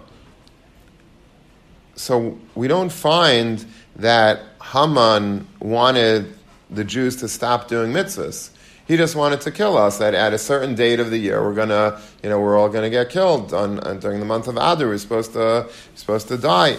So 1.93 2.39
we 2.55 2.67
don't 2.67 2.91
find 2.91 3.63
that 3.97 4.41
Haman 4.59 5.47
wanted 5.59 6.33
the 6.71 6.83
Jews 6.83 7.17
to 7.17 7.27
stop 7.27 7.67
doing 7.67 7.93
mitzvahs. 7.93 8.49
He 8.87 8.97
just 8.97 9.15
wanted 9.15 9.41
to 9.41 9.51
kill 9.51 9.77
us. 9.77 9.97
That 9.99 10.13
at 10.13 10.33
a 10.33 10.37
certain 10.37 10.75
date 10.75 10.99
of 10.99 11.11
the 11.11 11.17
year, 11.17 11.41
we're 11.41 11.53
gonna, 11.53 12.01
you 12.23 12.29
know, 12.29 12.39
we're 12.39 12.57
all 12.57 12.69
gonna 12.69 12.89
get 12.89 13.09
killed 13.09 13.53
on, 13.53 13.79
on 13.79 13.99
during 13.99 14.19
the 14.19 14.25
month 14.25 14.47
of 14.47 14.57
Adar. 14.57 14.87
We're 14.87 14.97
supposed 14.97 15.33
to 15.33 15.69
supposed 15.95 16.27
to 16.29 16.37
die. 16.37 16.77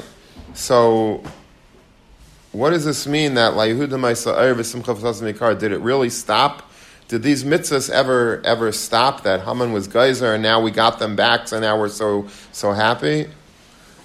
So, 0.54 1.22
what 2.52 2.70
does 2.70 2.84
this 2.84 3.06
mean? 3.06 3.34
That 3.34 3.54
did 5.58 5.72
it 5.72 5.80
really 5.80 6.10
stop? 6.10 6.70
Did 7.08 7.22
these 7.22 7.44
mitzvahs 7.44 7.90
ever 7.90 8.40
ever 8.44 8.72
stop? 8.72 9.22
That 9.22 9.42
Haman 9.42 9.72
was 9.72 9.86
geyser, 9.86 10.34
and 10.34 10.42
now 10.42 10.60
we 10.60 10.70
got 10.70 10.98
them 10.98 11.16
back, 11.16 11.48
so 11.48 11.60
now 11.60 11.78
we're 11.78 11.88
so 11.88 12.28
so 12.52 12.72
happy. 12.72 13.26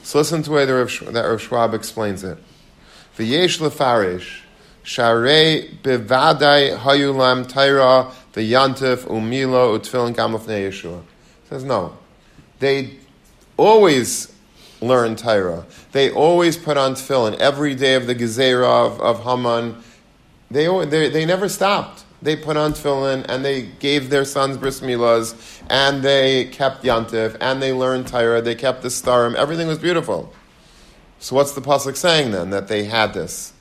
So 0.04 0.20
listen 0.20 0.44
to 0.44 0.50
the 0.50 0.56
way 0.56 0.66
that 0.66 0.74
Rav, 0.74 1.42
Schwab 1.42 1.74
explains 1.74 2.24
it. 2.24 2.38
V'yesh 3.18 3.60
lefarish. 3.60 4.42
Sharei 4.88 5.70
bevadai 5.82 6.78
hayulam 6.78 7.46
taira 7.46 8.10
v'yantif 8.34 9.00
umilo 9.00 9.78
utfilin 9.78 10.16
gamufnei 10.16 10.70
Yeshua. 10.70 11.04
Says 11.50 11.66
no. 11.66 11.98
They 12.60 12.98
always 13.58 14.34
learn 14.80 15.18
Torah. 15.18 15.66
They 15.92 16.10
always 16.10 16.56
put 16.56 16.78
on 16.78 16.94
tefillin 16.94 17.38
every 17.38 17.76
day 17.76 17.96
of 17.96 18.08
the 18.08 18.16
Gezerah 18.16 18.88
of, 18.88 19.02
of 19.02 19.24
Haman. 19.26 19.76
They, 20.50 20.68
they, 20.86 21.10
they 21.10 21.26
never 21.26 21.50
stopped. 21.50 22.06
They 22.22 22.38
put 22.38 22.56
on 22.56 22.72
tefillin 22.72 23.26
and 23.28 23.44
they 23.44 23.64
gave 23.64 24.10
their 24.10 24.24
sons 24.24 24.56
bris 24.56 24.80
milas 24.80 25.36
and 25.70 26.02
they 26.02 26.46
kept 26.46 26.84
yantif 26.84 27.36
and 27.42 27.62
they 27.62 27.74
learned 27.74 28.08
Torah. 28.08 28.42
They 28.42 28.56
kept 28.56 28.84
the 28.84 28.88
starim. 28.88 29.36
Everything 29.36 29.68
was 29.68 29.80
beautiful. 29.80 30.34
So 31.20 31.36
what's 31.36 31.52
the 31.52 31.62
pasuk 31.62 31.98
saying 31.98 32.32
then 32.32 32.52
that 32.52 32.70
they 32.70 32.86
had 32.86 33.14
this? 33.14 33.52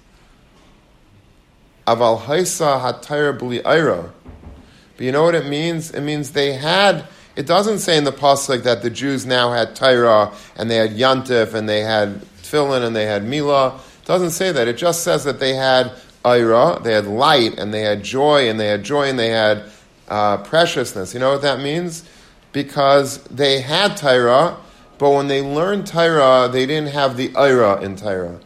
Aval 1.87 2.21
haisa 2.21 2.81
hatayra 2.81 3.38
bli. 3.38 3.61
But 3.61 5.05
you 5.05 5.12
know 5.12 5.23
what 5.23 5.35
it 5.35 5.47
means? 5.47 5.90
It 5.90 6.00
means 6.00 6.33
they 6.33 6.55
had. 6.55 7.07
It 7.37 7.47
doesn't 7.47 7.81
say 7.81 7.99
in 7.99 8.05
the 8.05 8.12
pasuk 8.12 8.62
that 8.62 8.83
the 8.83 8.88
Jews 8.88 9.26
now 9.26 9.52
had 9.52 9.76
Tyra 9.76 10.35
and 10.57 10.71
they 10.71 10.76
had 10.76 10.93
Yantif 10.93 11.52
and 11.52 11.69
they 11.69 11.81
had 11.81 12.23
Tfilin 12.43 12.83
and 12.83 12.97
they 12.97 13.05
had 13.05 13.25
Mila. 13.25 13.76
It 13.76 14.07
doesn't 14.07 14.31
say 14.31 14.52
that. 14.52 14.66
It 14.69 14.78
just 14.78 15.02
says 15.02 15.25
that 15.25 15.38
they 15.38 15.55
had 15.55 15.93
Ira, 16.25 16.81
they 16.83 16.93
had 16.93 17.07
light 17.07 17.59
and 17.59 17.73
they 17.73 17.83
had 17.83 18.02
joy 18.02 18.49
and 18.49 18.59
they 18.59 18.69
had 18.69 18.83
joy 18.83 19.09
and 19.09 19.19
they 19.19 19.28
had 19.28 19.64
uh, 20.09 20.38
preciousness. 20.38 21.14
You 21.14 21.21
know 21.21 21.31
what 21.31 21.43
that 21.43 21.61
means? 21.61 22.05
Because 22.52 23.23
they 23.25 23.61
had 23.61 23.93
Tyra, 23.93 24.57
but 24.99 25.11
when 25.11 25.28
they 25.28 25.43
learned 25.43 25.85
Tyra, 25.85 26.50
they 26.50 26.66
didn't 26.66 26.93
have 26.93 27.16
the 27.16 27.35
Ira 27.37 27.81
in 27.83 27.97
Tyra. 27.97 28.40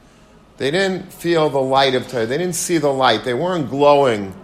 They 0.60 0.70
didn't 0.70 1.10
feel 1.10 1.48
the 1.48 1.58
light 1.58 1.94
of 1.94 2.06
Torah. 2.06 2.26
They 2.26 2.36
didn't 2.36 2.54
see 2.54 2.76
the 2.76 2.92
light. 2.92 3.24
They 3.24 3.32
weren't 3.32 3.70
glowing 3.70 4.34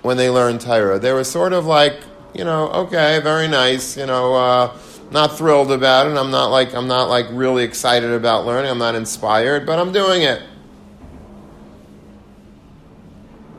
when 0.00 0.16
they 0.16 0.30
learned 0.30 0.62
Torah. 0.62 0.98
They 0.98 1.12
were 1.12 1.24
sort 1.24 1.52
of 1.52 1.66
like, 1.66 2.00
you 2.32 2.42
know, 2.42 2.70
okay, 2.70 3.20
very 3.22 3.46
nice, 3.46 3.98
you 3.98 4.06
know, 4.06 4.34
uh, 4.34 4.78
not 5.10 5.36
thrilled 5.36 5.70
about 5.70 6.06
it. 6.06 6.16
I'm 6.16 6.30
not 6.30 6.46
like 6.46 6.74
I'm 6.74 6.88
not 6.88 7.10
like 7.10 7.26
really 7.32 7.64
excited 7.64 8.10
about 8.12 8.46
learning. 8.46 8.70
I'm 8.70 8.78
not 8.78 8.94
inspired, 8.94 9.66
but 9.66 9.78
I'm 9.78 9.92
doing 9.92 10.22
it. 10.22 10.42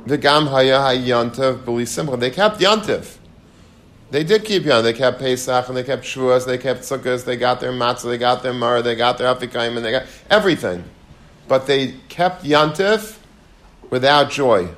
The 0.07 0.17
Gam 0.17 0.47
Haya 0.47 0.79
Yantiv 0.97 1.63
believe 1.63 1.89
simple. 1.89 2.17
They 2.17 2.31
kept 2.31 2.59
Yantiv. 2.59 3.17
They 4.09 4.23
did 4.23 4.45
keep 4.45 4.63
Yantiv. 4.63 4.81
They 4.81 4.93
kept 4.93 5.19
Pesach 5.19 5.67
and 5.67 5.77
they 5.77 5.83
kept 5.83 6.05
Shuas. 6.05 6.47
They 6.47 6.57
kept 6.57 6.79
Sukkot. 6.79 7.23
They 7.23 7.37
got 7.37 7.59
their 7.59 7.71
matzah. 7.71 8.05
They 8.05 8.17
got 8.17 8.41
their 8.41 8.53
mar. 8.53 8.81
They 8.81 8.95
got 8.95 9.19
their 9.19 9.31
Afikaim 9.31 9.77
and 9.77 9.85
they 9.85 9.91
got 9.91 10.07
everything 10.31 10.83
but 11.47 11.67
they 11.67 11.93
kept 12.09 12.43
Yantif 12.43 13.17
without 13.89 14.29
joy. 14.29 14.69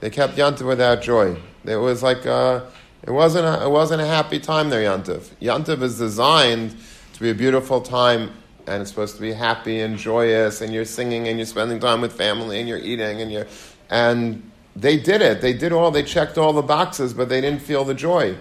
They 0.00 0.10
kept 0.10 0.36
Yantif 0.36 0.66
without 0.66 1.02
joy. 1.02 1.36
It 1.64 1.76
was 1.76 2.02
like 2.02 2.24
a, 2.26 2.32
uh, 2.32 2.70
it 3.02 3.10
wasn't 3.10 3.46
a, 3.46 3.64
it 3.64 3.70
wasn't 3.70 4.02
a 4.02 4.06
happy 4.06 4.38
time 4.40 4.70
there. 4.70 4.82
Yantif. 4.82 5.30
Yantif 5.40 5.82
is 5.82 5.98
designed 5.98 6.76
to 7.14 7.20
be 7.20 7.30
a 7.30 7.34
beautiful 7.34 7.80
time, 7.80 8.30
and 8.66 8.80
it's 8.80 8.90
supposed 8.90 9.14
to 9.16 9.20
be 9.20 9.32
happy 9.32 9.80
and 9.80 9.98
joyous, 9.98 10.60
and 10.60 10.72
you're 10.72 10.84
singing 10.84 11.28
and 11.28 11.38
you're 11.38 11.46
spending 11.46 11.78
time 11.78 12.00
with 12.00 12.12
family 12.12 12.60
and 12.60 12.68
you're 12.68 12.78
eating 12.78 13.20
and 13.20 13.30
you're 13.30 13.46
and 13.90 14.50
they 14.76 14.98
did 14.98 15.22
it. 15.22 15.40
They 15.40 15.52
did 15.52 15.72
all. 15.72 15.90
They 15.90 16.02
checked 16.02 16.38
all 16.38 16.52
the 16.52 16.62
boxes, 16.62 17.14
but 17.14 17.28
they 17.28 17.40
didn't 17.40 17.62
feel 17.62 17.84
the 17.84 17.94
joy. 17.94 18.36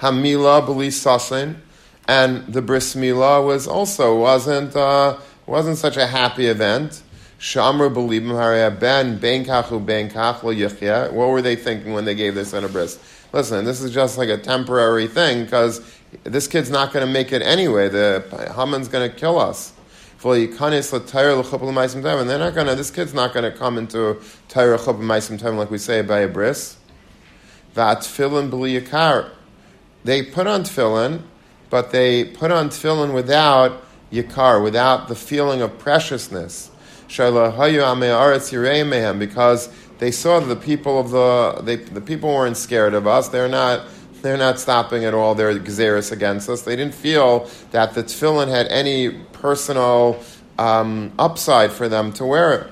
Hamila 0.00 0.64
b'li 0.64 0.88
sasin 0.88 1.56
and 2.08 2.46
the 2.46 2.62
bris 2.62 2.96
milah 2.96 3.44
was 3.46 3.68
also 3.68 4.18
wasn't 4.18 4.74
uh, 4.74 5.18
wasn't 5.46 5.76
such 5.76 5.96
a 5.96 6.06
happy 6.06 6.46
event. 6.46 7.02
Shamru 7.38 7.94
belibim 7.94 8.32
haraya 8.32 8.76
ben 8.76 9.18
ben 9.18 9.44
kachu 9.44 9.84
ben 9.84 10.10
kach 10.10 10.40
yichya. 10.40 11.12
What 11.12 11.28
were 11.28 11.42
they 11.42 11.54
thinking 11.54 11.92
when 11.92 12.06
they 12.06 12.14
gave 12.14 12.34
this 12.34 12.50
son 12.50 12.64
a 12.64 12.68
bris? 12.68 12.98
Listen, 13.32 13.66
this 13.66 13.82
is 13.82 13.92
just 13.92 14.16
like 14.16 14.30
a 14.30 14.38
temporary 14.38 15.06
thing 15.06 15.44
because 15.44 15.82
this 16.24 16.46
kid's 16.46 16.70
not 16.70 16.92
going 16.92 17.06
to 17.06 17.12
make 17.12 17.30
it 17.30 17.42
anyway. 17.42 17.88
The 17.90 18.24
Haman's 18.56 18.88
going 18.88 19.08
to 19.08 19.14
kill 19.14 19.38
us. 19.38 19.74
And 20.24 20.42
they're 20.42 22.38
not 22.38 22.54
to. 22.66 22.74
This 22.74 22.90
kid's 22.90 23.14
not 23.14 23.32
going 23.34 23.44
to 23.44 23.56
come 23.56 23.78
into 23.78 24.20
Torah 24.48 24.78
chupim 24.78 25.38
time 25.38 25.58
like 25.58 25.70
we 25.70 25.78
say 25.78 26.02
by 26.02 26.20
a 26.20 26.28
bris. 26.28 26.76
That 27.74 27.98
tefillin 27.98 28.50
b'li 28.50 29.30
They 30.04 30.22
put 30.22 30.46
on 30.46 30.62
tefillin 30.64 31.22
but 31.70 31.90
they 31.90 32.24
put 32.24 32.50
on 32.50 32.70
tefillin 32.70 33.12
without 33.12 33.82
yikar, 34.10 34.62
without 34.62 35.08
the 35.08 35.14
feeling 35.14 35.62
of 35.62 35.78
preciousness. 35.78 36.70
Because 39.18 39.68
they 39.98 40.10
saw 40.10 40.40
the 40.40 40.56
people 40.56 41.00
of 41.00 41.10
the 41.10 41.60
they, 41.62 41.76
the 41.76 42.00
people 42.00 42.28
weren't 42.30 42.56
scared 42.56 42.94
of 42.94 43.06
us. 43.06 43.28
They're 43.28 43.48
not 43.48 43.86
they're 44.22 44.36
not 44.36 44.58
stopping 44.58 45.04
at 45.04 45.14
all. 45.14 45.34
They're 45.34 45.58
gezeris 45.58 46.12
against 46.12 46.48
us. 46.48 46.62
They 46.62 46.76
didn't 46.76 46.94
feel 46.94 47.48
that 47.70 47.94
the 47.94 48.02
tefillin 48.02 48.48
had 48.48 48.66
any 48.66 49.10
personal 49.32 50.22
um, 50.58 51.12
upside 51.18 51.72
for 51.72 51.88
them 51.88 52.12
to 52.14 52.24
wear 52.24 52.52
it. 52.60 52.66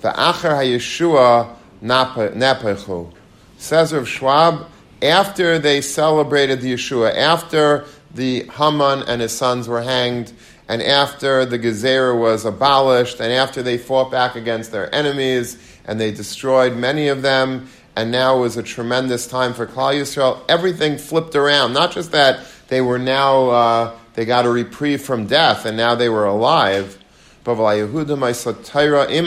The 0.00 0.10
Acher 0.10 0.52
HaYeshua 0.52 1.56
Napechu. 1.82 3.12
Says 3.58 3.92
Rav 3.92 4.08
Schwab, 4.08 4.66
after 5.02 5.58
they 5.58 5.80
celebrated 5.80 6.60
the 6.60 6.74
Yeshua, 6.74 7.16
after 7.16 7.84
the 8.14 8.44
Haman 8.56 9.02
and 9.04 9.20
his 9.20 9.32
sons 9.32 9.68
were 9.68 9.82
hanged, 9.82 10.32
and 10.68 10.82
after 10.82 11.44
the 11.44 11.58
Gezerah 11.58 12.18
was 12.18 12.44
abolished, 12.44 13.20
and 13.20 13.32
after 13.32 13.62
they 13.62 13.78
fought 13.78 14.10
back 14.10 14.36
against 14.36 14.72
their 14.72 14.94
enemies, 14.94 15.58
and 15.84 16.00
they 16.00 16.12
destroyed 16.12 16.76
many 16.76 17.08
of 17.08 17.22
them, 17.22 17.68
and 17.96 18.10
now 18.10 18.38
was 18.38 18.56
a 18.56 18.62
tremendous 18.62 19.26
time 19.26 19.52
for 19.52 19.66
Klal 19.66 19.94
Yisrael, 19.94 20.40
everything 20.48 20.96
flipped 20.96 21.34
around. 21.34 21.72
Not 21.72 21.92
just 21.92 22.12
that 22.12 22.46
they 22.68 22.80
were 22.80 22.98
now, 22.98 23.48
uh, 23.50 23.98
they 24.14 24.24
got 24.24 24.46
a 24.46 24.50
reprieve 24.50 25.02
from 25.02 25.26
death, 25.26 25.66
and 25.66 25.76
now 25.76 25.94
they 25.94 26.08
were 26.08 26.26
alive, 26.26 26.98
but 27.42 27.56
im 27.56 29.26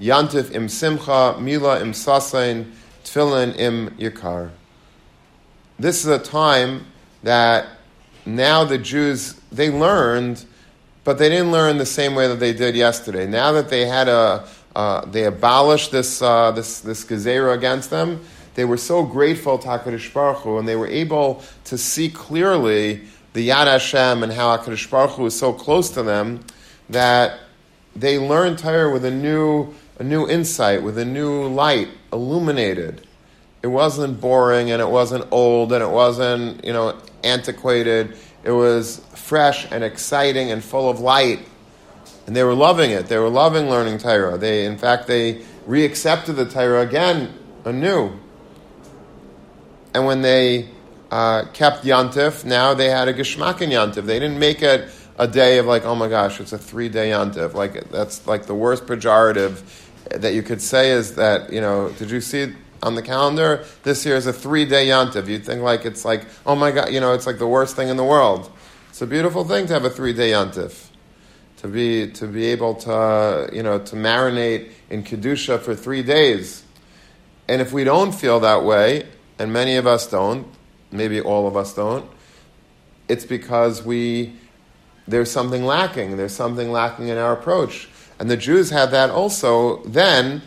Yantif 0.00 0.50
im 0.52 0.68
Simcha, 0.68 1.36
Mila 1.40 1.80
im 1.80 1.92
im. 3.98 4.63
This 5.78 6.04
is 6.04 6.06
a 6.06 6.18
time 6.18 6.86
that 7.22 7.66
now 8.26 8.64
the 8.64 8.78
Jews, 8.78 9.34
they 9.50 9.70
learned, 9.70 10.44
but 11.02 11.18
they 11.18 11.28
didn't 11.28 11.50
learn 11.50 11.78
the 11.78 11.86
same 11.86 12.14
way 12.14 12.28
that 12.28 12.40
they 12.40 12.52
did 12.52 12.76
yesterday. 12.76 13.26
Now 13.26 13.52
that 13.52 13.68
they 13.68 13.86
had 13.86 14.08
a, 14.08 14.46
uh, 14.76 15.04
they 15.06 15.24
abolished 15.24 15.90
this, 15.90 16.22
uh, 16.22 16.52
this, 16.52 16.80
this 16.80 17.04
gezerah 17.04 17.54
against 17.54 17.90
them, 17.90 18.24
they 18.54 18.64
were 18.64 18.76
so 18.76 19.04
grateful 19.04 19.58
to 19.58 19.66
HaKadosh 19.66 20.12
Baruch 20.14 20.38
Hu, 20.38 20.58
and 20.58 20.68
they 20.68 20.76
were 20.76 20.86
able 20.86 21.42
to 21.64 21.76
see 21.76 22.08
clearly 22.08 23.02
the 23.32 23.48
Yad 23.48 23.66
Hashem 23.66 24.22
and 24.22 24.32
how 24.32 24.56
HaKadosh 24.56 24.88
Baruch 24.90 25.10
Hu 25.12 25.22
was 25.24 25.38
so 25.38 25.52
close 25.52 25.90
to 25.90 26.02
them 26.02 26.44
that 26.88 27.40
they 27.96 28.18
learned 28.18 28.58
Torah 28.58 28.92
with 28.92 29.04
a 29.04 29.10
new, 29.10 29.74
a 29.98 30.04
new 30.04 30.28
insight, 30.28 30.82
with 30.82 30.98
a 30.98 31.04
new 31.04 31.48
light, 31.48 31.88
illuminated. 32.12 33.06
It 33.64 33.68
wasn't 33.68 34.20
boring 34.20 34.70
and 34.72 34.82
it 34.82 34.90
wasn't 34.90 35.24
old 35.30 35.72
and 35.72 35.82
it 35.82 35.88
wasn't, 35.88 36.62
you 36.66 36.74
know, 36.74 37.00
antiquated. 37.22 38.14
It 38.42 38.50
was 38.50 38.98
fresh 39.14 39.66
and 39.72 39.82
exciting 39.82 40.50
and 40.50 40.62
full 40.62 40.90
of 40.90 41.00
light. 41.00 41.48
And 42.26 42.36
they 42.36 42.44
were 42.44 42.52
loving 42.52 42.90
it. 42.90 43.06
They 43.06 43.16
were 43.16 43.30
loving 43.30 43.70
learning 43.70 43.96
Torah. 43.96 44.36
They, 44.36 44.66
in 44.66 44.76
fact, 44.76 45.06
they 45.06 45.36
reaccepted 45.66 46.36
the 46.36 46.44
Torah 46.44 46.82
again 46.82 47.32
anew. 47.64 48.12
And 49.94 50.04
when 50.04 50.20
they 50.20 50.68
uh, 51.10 51.46
kept 51.54 51.86
Yantif, 51.86 52.44
now 52.44 52.74
they 52.74 52.90
had 52.90 53.08
a 53.08 53.14
Geshmak 53.14 53.62
in 53.62 53.70
Yantif. 53.70 54.04
They 54.04 54.18
didn't 54.18 54.38
make 54.38 54.60
it 54.60 54.90
a 55.18 55.26
day 55.26 55.56
of 55.56 55.64
like, 55.64 55.86
oh 55.86 55.94
my 55.94 56.08
gosh, 56.08 56.38
it's 56.38 56.52
a 56.52 56.58
three 56.58 56.90
day 56.90 57.12
Yantif. 57.12 57.54
Like, 57.54 57.90
that's 57.90 58.26
like 58.26 58.44
the 58.44 58.54
worst 58.54 58.84
pejorative 58.84 59.62
that 60.10 60.34
you 60.34 60.42
could 60.42 60.60
say 60.60 60.90
is 60.90 61.14
that, 61.14 61.50
you 61.50 61.62
know, 61.62 61.88
did 61.96 62.10
you 62.10 62.20
see 62.20 62.52
on 62.84 62.94
the 62.94 63.02
calendar. 63.02 63.64
This 63.82 64.04
year 64.04 64.14
is 64.14 64.26
a 64.26 64.32
three 64.32 64.66
day 64.66 64.88
yontiv. 64.88 65.26
You'd 65.26 65.44
think 65.44 65.62
like 65.62 65.84
it's 65.84 66.04
like, 66.04 66.26
oh 66.46 66.54
my 66.54 66.70
God, 66.70 66.92
you 66.92 67.00
know, 67.00 67.14
it's 67.14 67.26
like 67.26 67.38
the 67.38 67.46
worst 67.46 67.74
thing 67.74 67.88
in 67.88 67.96
the 67.96 68.04
world. 68.04 68.52
It's 68.90 69.02
a 69.02 69.06
beautiful 69.06 69.44
thing 69.44 69.66
to 69.66 69.72
have 69.72 69.84
a 69.84 69.90
three 69.90 70.12
day 70.12 70.30
yontiv. 70.30 70.88
To 71.58 71.68
be, 71.68 72.10
to 72.12 72.26
be 72.26 72.44
able 72.46 72.74
to, 72.74 73.48
you 73.50 73.62
know, 73.62 73.78
to 73.78 73.96
marinate 73.96 74.72
in 74.90 75.02
Kedusha 75.02 75.58
for 75.58 75.74
three 75.74 76.02
days. 76.02 76.62
And 77.48 77.62
if 77.62 77.72
we 77.72 77.84
don't 77.84 78.12
feel 78.12 78.40
that 78.40 78.64
way, 78.64 79.08
and 79.38 79.50
many 79.50 79.76
of 79.76 79.86
us 79.86 80.06
don't, 80.06 80.46
maybe 80.92 81.22
all 81.22 81.48
of 81.48 81.56
us 81.56 81.74
don't, 81.74 82.06
it's 83.08 83.24
because 83.24 83.82
we, 83.82 84.34
there's 85.08 85.30
something 85.30 85.64
lacking. 85.64 86.18
There's 86.18 86.34
something 86.34 86.70
lacking 86.70 87.08
in 87.08 87.16
our 87.16 87.32
approach. 87.32 87.88
And 88.18 88.30
the 88.30 88.36
Jews 88.36 88.68
had 88.68 88.90
that 88.90 89.08
also 89.08 89.82
then, 89.84 90.42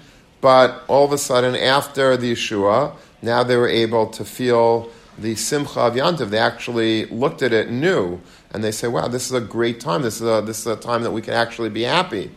but 0.48 0.86
all 0.88 1.04
of 1.04 1.12
a 1.12 1.18
sudden, 1.18 1.58
after 1.58 2.16
the 2.16 2.32
Yeshua, 2.32 2.96
now 3.22 3.44
they 3.44 3.58
were 3.58 3.68
able 3.68 4.08
to 4.08 4.24
feel 4.24 4.90
the 5.18 5.36
Simcha 5.36 5.82
of 5.82 5.96
Yantiv. 5.96 6.30
They 6.30 6.38
actually 6.38 7.06
looked 7.08 7.42
at 7.42 7.52
it 7.52 7.70
new, 7.70 8.22
and 8.52 8.64
they 8.64 8.72
say, 8.72 8.88
wow, 8.88 9.10
this 9.10 9.26
is 9.26 9.34
a 9.34 9.42
great 9.42 9.82
time. 9.82 10.04
This 10.04 10.22
is 10.22 10.28
a, 10.30 10.42
this 10.42 10.60
is 10.60 10.68
a 10.68 10.78
time 10.78 11.04
that 11.04 11.12
we 11.12 11.22
can 11.22 11.34
actually 11.34 11.70
be 11.70 11.82
happy. 11.82 12.32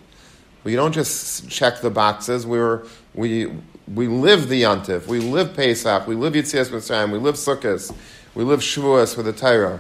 We 0.65 0.75
don't 0.75 0.91
just 0.91 1.49
check 1.49 1.83
the 1.83 1.91
boxes. 1.91 2.45
We 2.45 2.59
were, 2.59 2.85
we, 3.15 3.53
we 3.87 4.09
live 4.09 4.49
the 4.49 4.63
Yantiv. 4.63 5.07
We 5.07 5.21
live 5.21 5.55
Pesach. 5.55 6.09
We 6.09 6.17
live 6.17 6.33
Yitzias 6.33 6.71
Mitzrayim. 6.71 7.13
We 7.13 7.19
live 7.19 7.37
Sukkot. 7.37 7.95
We 8.35 8.43
live 8.43 8.59
Shavuos 8.59 9.17
with 9.17 9.27
the 9.27 9.33
Torah. 9.33 9.79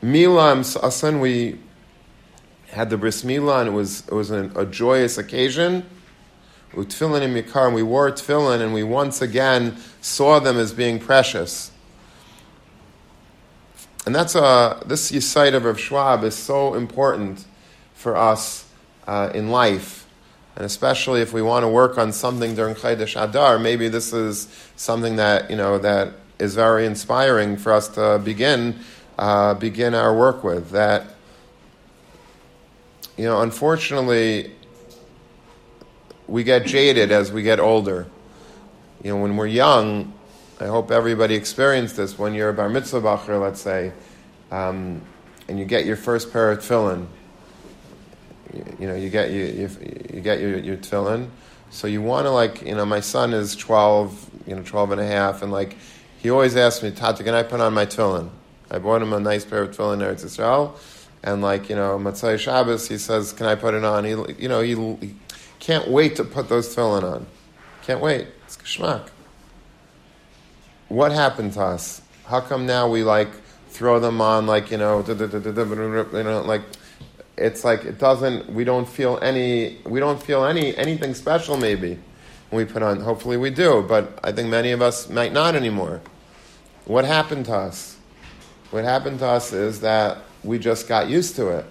Mila 0.00 0.58
Asan, 0.58 1.18
we 1.18 1.58
had 2.68 2.88
the 2.88 2.96
Bris 2.96 3.24
Mila, 3.24 3.58
and 3.58 3.68
it 3.68 3.72
was, 3.72 4.06
it 4.06 4.14
was 4.14 4.30
an, 4.30 4.52
a 4.54 4.64
joyous 4.64 5.18
occasion 5.18 5.84
utfillin 6.74 7.22
in 7.22 7.34
Mikar, 7.34 7.66
and 7.66 7.74
we 7.74 7.82
wore 7.82 8.10
tefillin, 8.10 8.60
and 8.60 8.72
we 8.72 8.82
once 8.82 9.22
again 9.22 9.76
saw 10.00 10.38
them 10.38 10.58
as 10.58 10.72
being 10.72 10.98
precious. 10.98 11.70
And 14.04 14.14
that's 14.14 14.34
a, 14.34 14.42
uh, 14.42 14.84
this 14.84 15.12
Yisait 15.12 15.54
of 15.54 15.64
Rav 15.64 15.78
Schwab 15.78 16.24
is 16.24 16.34
so 16.34 16.74
important 16.74 17.44
for 17.94 18.16
us 18.16 18.66
uh, 19.06 19.30
in 19.32 19.50
life. 19.50 20.06
And 20.56 20.66
especially 20.66 21.22
if 21.22 21.32
we 21.32 21.40
want 21.40 21.62
to 21.62 21.68
work 21.68 21.98
on 21.98 22.12
something 22.12 22.54
during 22.54 22.74
Chodesh 22.74 23.20
Adar, 23.20 23.58
maybe 23.58 23.88
this 23.88 24.12
is 24.12 24.48
something 24.76 25.16
that, 25.16 25.50
you 25.50 25.56
know, 25.56 25.78
that 25.78 26.14
is 26.38 26.54
very 26.54 26.84
inspiring 26.84 27.56
for 27.56 27.72
us 27.72 27.88
to 27.88 28.20
begin, 28.22 28.80
uh, 29.18 29.54
begin 29.54 29.94
our 29.94 30.14
work 30.14 30.42
with. 30.42 30.70
That, 30.70 31.14
you 33.16 33.24
know, 33.24 33.40
unfortunately, 33.40 34.52
we 36.32 36.44
get 36.44 36.64
jaded 36.64 37.12
as 37.12 37.30
we 37.30 37.42
get 37.42 37.60
older. 37.60 38.06
You 39.02 39.12
know, 39.12 39.20
when 39.20 39.36
we're 39.36 39.48
young, 39.48 40.14
I 40.58 40.64
hope 40.64 40.90
everybody 40.90 41.34
experienced 41.34 41.98
this. 41.98 42.18
When 42.18 42.32
you're 42.32 42.48
a 42.48 42.54
bar 42.54 42.70
mitzvah 42.70 43.02
bacher, 43.02 43.38
let's 43.38 43.60
say, 43.60 43.92
um, 44.50 45.02
and 45.46 45.58
you 45.58 45.66
get 45.66 45.84
your 45.84 45.96
first 45.96 46.32
pair 46.32 46.50
of 46.50 46.60
tefillin, 46.60 47.06
you, 48.54 48.76
you 48.80 48.86
know, 48.86 48.94
you 48.94 49.10
get 49.10 49.30
you, 49.30 49.44
you, 49.44 49.70
you, 50.14 50.20
get 50.22 50.40
your, 50.40 50.56
your 50.56 50.78
tefillin. 50.78 51.28
So 51.68 51.86
you 51.86 52.00
want 52.00 52.24
to 52.24 52.30
like, 52.30 52.62
you 52.62 52.76
know, 52.76 52.86
my 52.86 53.00
son 53.00 53.34
is 53.34 53.54
12, 53.54 54.30
you 54.46 54.56
know, 54.56 54.62
12 54.62 54.92
and 54.92 55.00
a 55.02 55.06
half, 55.06 55.42
and 55.42 55.52
like, 55.52 55.76
he 56.16 56.30
always 56.30 56.56
asks 56.56 56.82
me, 56.82 56.92
Tata, 56.92 57.24
can 57.24 57.34
I 57.34 57.42
put 57.42 57.60
on 57.60 57.74
my 57.74 57.84
tefillin? 57.84 58.30
I 58.70 58.78
bought 58.78 59.02
him 59.02 59.12
a 59.12 59.20
nice 59.20 59.44
pair 59.44 59.64
of 59.64 59.76
tefillin 59.76 59.98
Eretz 59.98 60.24
Yisrael, 60.24 60.78
and 61.22 61.42
like, 61.42 61.68
you 61.68 61.76
know, 61.76 61.98
Matzai 61.98 62.38
Shabbos, 62.38 62.88
he 62.88 62.96
says, 62.96 63.34
can 63.34 63.44
I 63.44 63.54
put 63.54 63.74
it 63.74 63.84
on? 63.84 64.04
He, 64.04 64.12
you 64.38 64.48
know, 64.48 64.62
he 64.62 65.14
can't 65.62 65.86
wait 65.86 66.16
to 66.16 66.24
put 66.24 66.48
those 66.48 66.74
tefillin 66.74 67.04
on. 67.04 67.24
Can't 67.82 68.00
wait. 68.00 68.26
It's 68.44 68.56
geschmack. 68.56 69.08
What 70.88 71.12
happened 71.12 71.52
to 71.52 71.60
us? 71.60 72.02
How 72.26 72.40
come 72.40 72.66
now 72.66 72.88
we 72.88 73.04
like 73.04 73.30
throw 73.68 74.00
them 74.00 74.20
on 74.20 74.48
like 74.48 74.72
you 74.72 74.76
know, 74.76 75.04
you 75.06 76.22
know, 76.24 76.42
like 76.44 76.62
it's 77.36 77.62
like 77.62 77.84
it 77.84 78.00
doesn't. 78.00 78.52
We 78.52 78.64
don't 78.64 78.88
feel 78.88 79.20
any. 79.22 79.78
We 79.86 80.00
don't 80.00 80.20
feel 80.20 80.44
any 80.44 80.76
anything 80.76 81.14
special. 81.14 81.56
Maybe 81.56 81.96
when 82.50 82.66
we 82.66 82.70
put 82.70 82.82
on. 82.82 82.98
Hopefully 82.98 83.36
we 83.36 83.50
do, 83.50 83.84
but 83.88 84.18
I 84.24 84.32
think 84.32 84.48
many 84.48 84.72
of 84.72 84.82
us 84.82 85.08
might 85.08 85.32
not 85.32 85.54
anymore. 85.54 86.00
What 86.86 87.04
happened 87.04 87.46
to 87.46 87.54
us? 87.54 87.96
What 88.72 88.82
happened 88.82 89.20
to 89.20 89.28
us 89.28 89.52
is 89.52 89.80
that 89.82 90.18
we 90.42 90.58
just 90.58 90.88
got 90.88 91.08
used 91.08 91.36
to 91.36 91.50
it. 91.50 91.66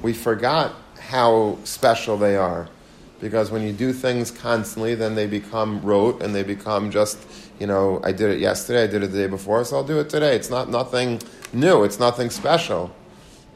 We 0.00 0.12
forgot 0.12 0.76
how 1.00 1.58
special 1.64 2.16
they 2.16 2.36
are 2.36 2.68
because 3.20 3.50
when 3.50 3.62
you 3.62 3.72
do 3.72 3.92
things 3.92 4.30
constantly, 4.30 4.94
then 4.94 5.14
they 5.14 5.26
become 5.26 5.80
rote 5.82 6.22
and 6.22 6.34
they 6.34 6.42
become 6.42 6.90
just, 6.90 7.18
you 7.58 7.66
know, 7.66 8.00
I 8.02 8.12
did 8.12 8.30
it 8.30 8.40
yesterday, 8.40 8.84
I 8.84 8.86
did 8.86 9.02
it 9.02 9.08
the 9.08 9.18
day 9.18 9.26
before, 9.26 9.64
so 9.64 9.76
I'll 9.76 9.84
do 9.84 10.00
it 10.00 10.08
today. 10.08 10.34
It's 10.34 10.50
not 10.50 10.70
nothing 10.70 11.20
new, 11.52 11.84
it's 11.84 12.00
nothing 12.00 12.30
special. 12.30 12.94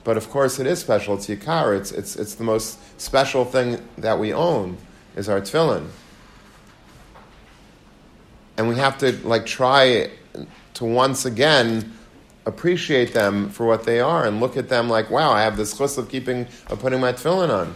But 0.04 0.18
of 0.18 0.28
course, 0.28 0.58
it 0.58 0.66
is 0.66 0.78
special. 0.78 1.14
It's 1.14 1.26
Yikar. 1.26 1.76
It's, 1.78 1.90
it's, 1.90 2.14
it's 2.16 2.34
the 2.34 2.44
most 2.44 2.78
special 3.00 3.46
thing 3.46 3.82
that 3.96 4.18
we 4.18 4.34
own 4.34 4.76
is 5.16 5.30
our 5.30 5.40
tefillin. 5.40 5.88
And 8.58 8.68
we 8.68 8.76
have 8.76 8.98
to 8.98 9.12
like 9.26 9.46
try 9.46 10.10
to 10.74 10.84
once 10.84 11.24
again 11.24 11.92
appreciate 12.46 13.14
them 13.14 13.48
for 13.48 13.64
what 13.64 13.84
they 13.84 14.00
are 14.00 14.26
and 14.26 14.40
look 14.40 14.58
at 14.58 14.68
them 14.68 14.90
like, 14.90 15.10
wow, 15.10 15.32
I 15.32 15.42
have 15.42 15.56
this 15.56 15.76
chus 15.76 15.96
of 15.96 16.10
keeping 16.10 16.46
of 16.68 16.80
putting 16.80 17.00
my 17.00 17.14
tefillin 17.14 17.48
on. 17.48 17.74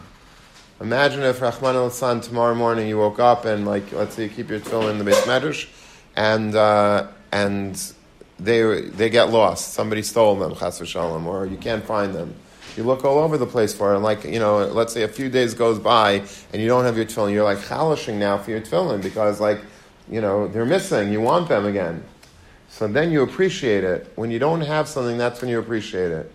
Imagine 0.80 1.24
if 1.24 1.40
Rahman 1.40 1.74
al 1.74 1.90
San 1.90 2.20
tomorrow 2.20 2.54
morning 2.54 2.86
you 2.86 2.98
woke 2.98 3.18
up 3.18 3.44
and 3.44 3.66
like 3.66 3.90
let's 3.90 4.14
say 4.14 4.24
you 4.24 4.28
keep 4.28 4.48
your 4.48 4.60
tefillin 4.60 4.92
in 4.92 4.98
the 4.98 5.04
base 5.04 5.20
medrash, 5.22 5.68
and 6.14 6.54
uh, 6.54 7.08
and 7.32 7.92
they 8.38 8.82
they 8.82 9.10
get 9.10 9.30
lost. 9.30 9.74
Somebody 9.74 10.02
stole 10.02 10.36
them, 10.36 10.54
chas 10.54 10.78
v'shalom, 10.78 11.26
or 11.26 11.46
you 11.46 11.56
can't 11.56 11.82
find 11.84 12.14
them. 12.14 12.32
You 12.76 12.84
look 12.84 13.04
all 13.04 13.18
over 13.18 13.36
the 13.36 13.46
place 13.46 13.74
for 13.74 13.90
it, 13.90 13.96
and 13.96 14.04
like 14.04 14.22
you 14.22 14.38
know, 14.38 14.58
let's 14.66 14.92
say 14.92 15.02
a 15.02 15.08
few 15.08 15.28
days 15.28 15.52
goes 15.52 15.80
by 15.80 16.22
and 16.52 16.62
you 16.62 16.68
don't 16.68 16.84
have 16.84 16.96
your 16.96 17.06
tefillin. 17.06 17.32
You're 17.32 17.42
like 17.42 17.60
chalishing 17.66 18.20
now 18.20 18.38
for 18.38 18.52
your 18.52 18.60
tefillin 18.60 19.02
because 19.02 19.40
like 19.40 19.58
you 20.08 20.20
know 20.20 20.46
they're 20.46 20.64
missing. 20.64 21.12
You 21.12 21.20
want 21.20 21.48
them 21.48 21.66
again. 21.66 22.04
So 22.68 22.86
then 22.86 23.10
you 23.10 23.22
appreciate 23.22 23.82
it. 23.82 24.12
When 24.14 24.30
you 24.30 24.38
don't 24.38 24.60
have 24.60 24.86
something, 24.86 25.18
that's 25.18 25.40
when 25.40 25.50
you 25.50 25.58
appreciate 25.58 26.12
it. 26.12 26.30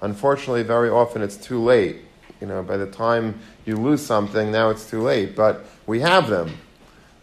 Unfortunately, 0.00 0.62
very 0.62 0.88
often 0.88 1.20
it's 1.20 1.36
too 1.36 1.62
late 1.62 1.98
you 2.42 2.48
know, 2.48 2.60
by 2.60 2.76
the 2.76 2.86
time 2.86 3.38
you 3.64 3.76
lose 3.76 4.04
something, 4.04 4.50
now 4.50 4.68
it's 4.68 4.90
too 4.90 5.00
late. 5.00 5.36
But 5.36 5.64
we 5.86 6.00
have 6.00 6.28
them. 6.28 6.50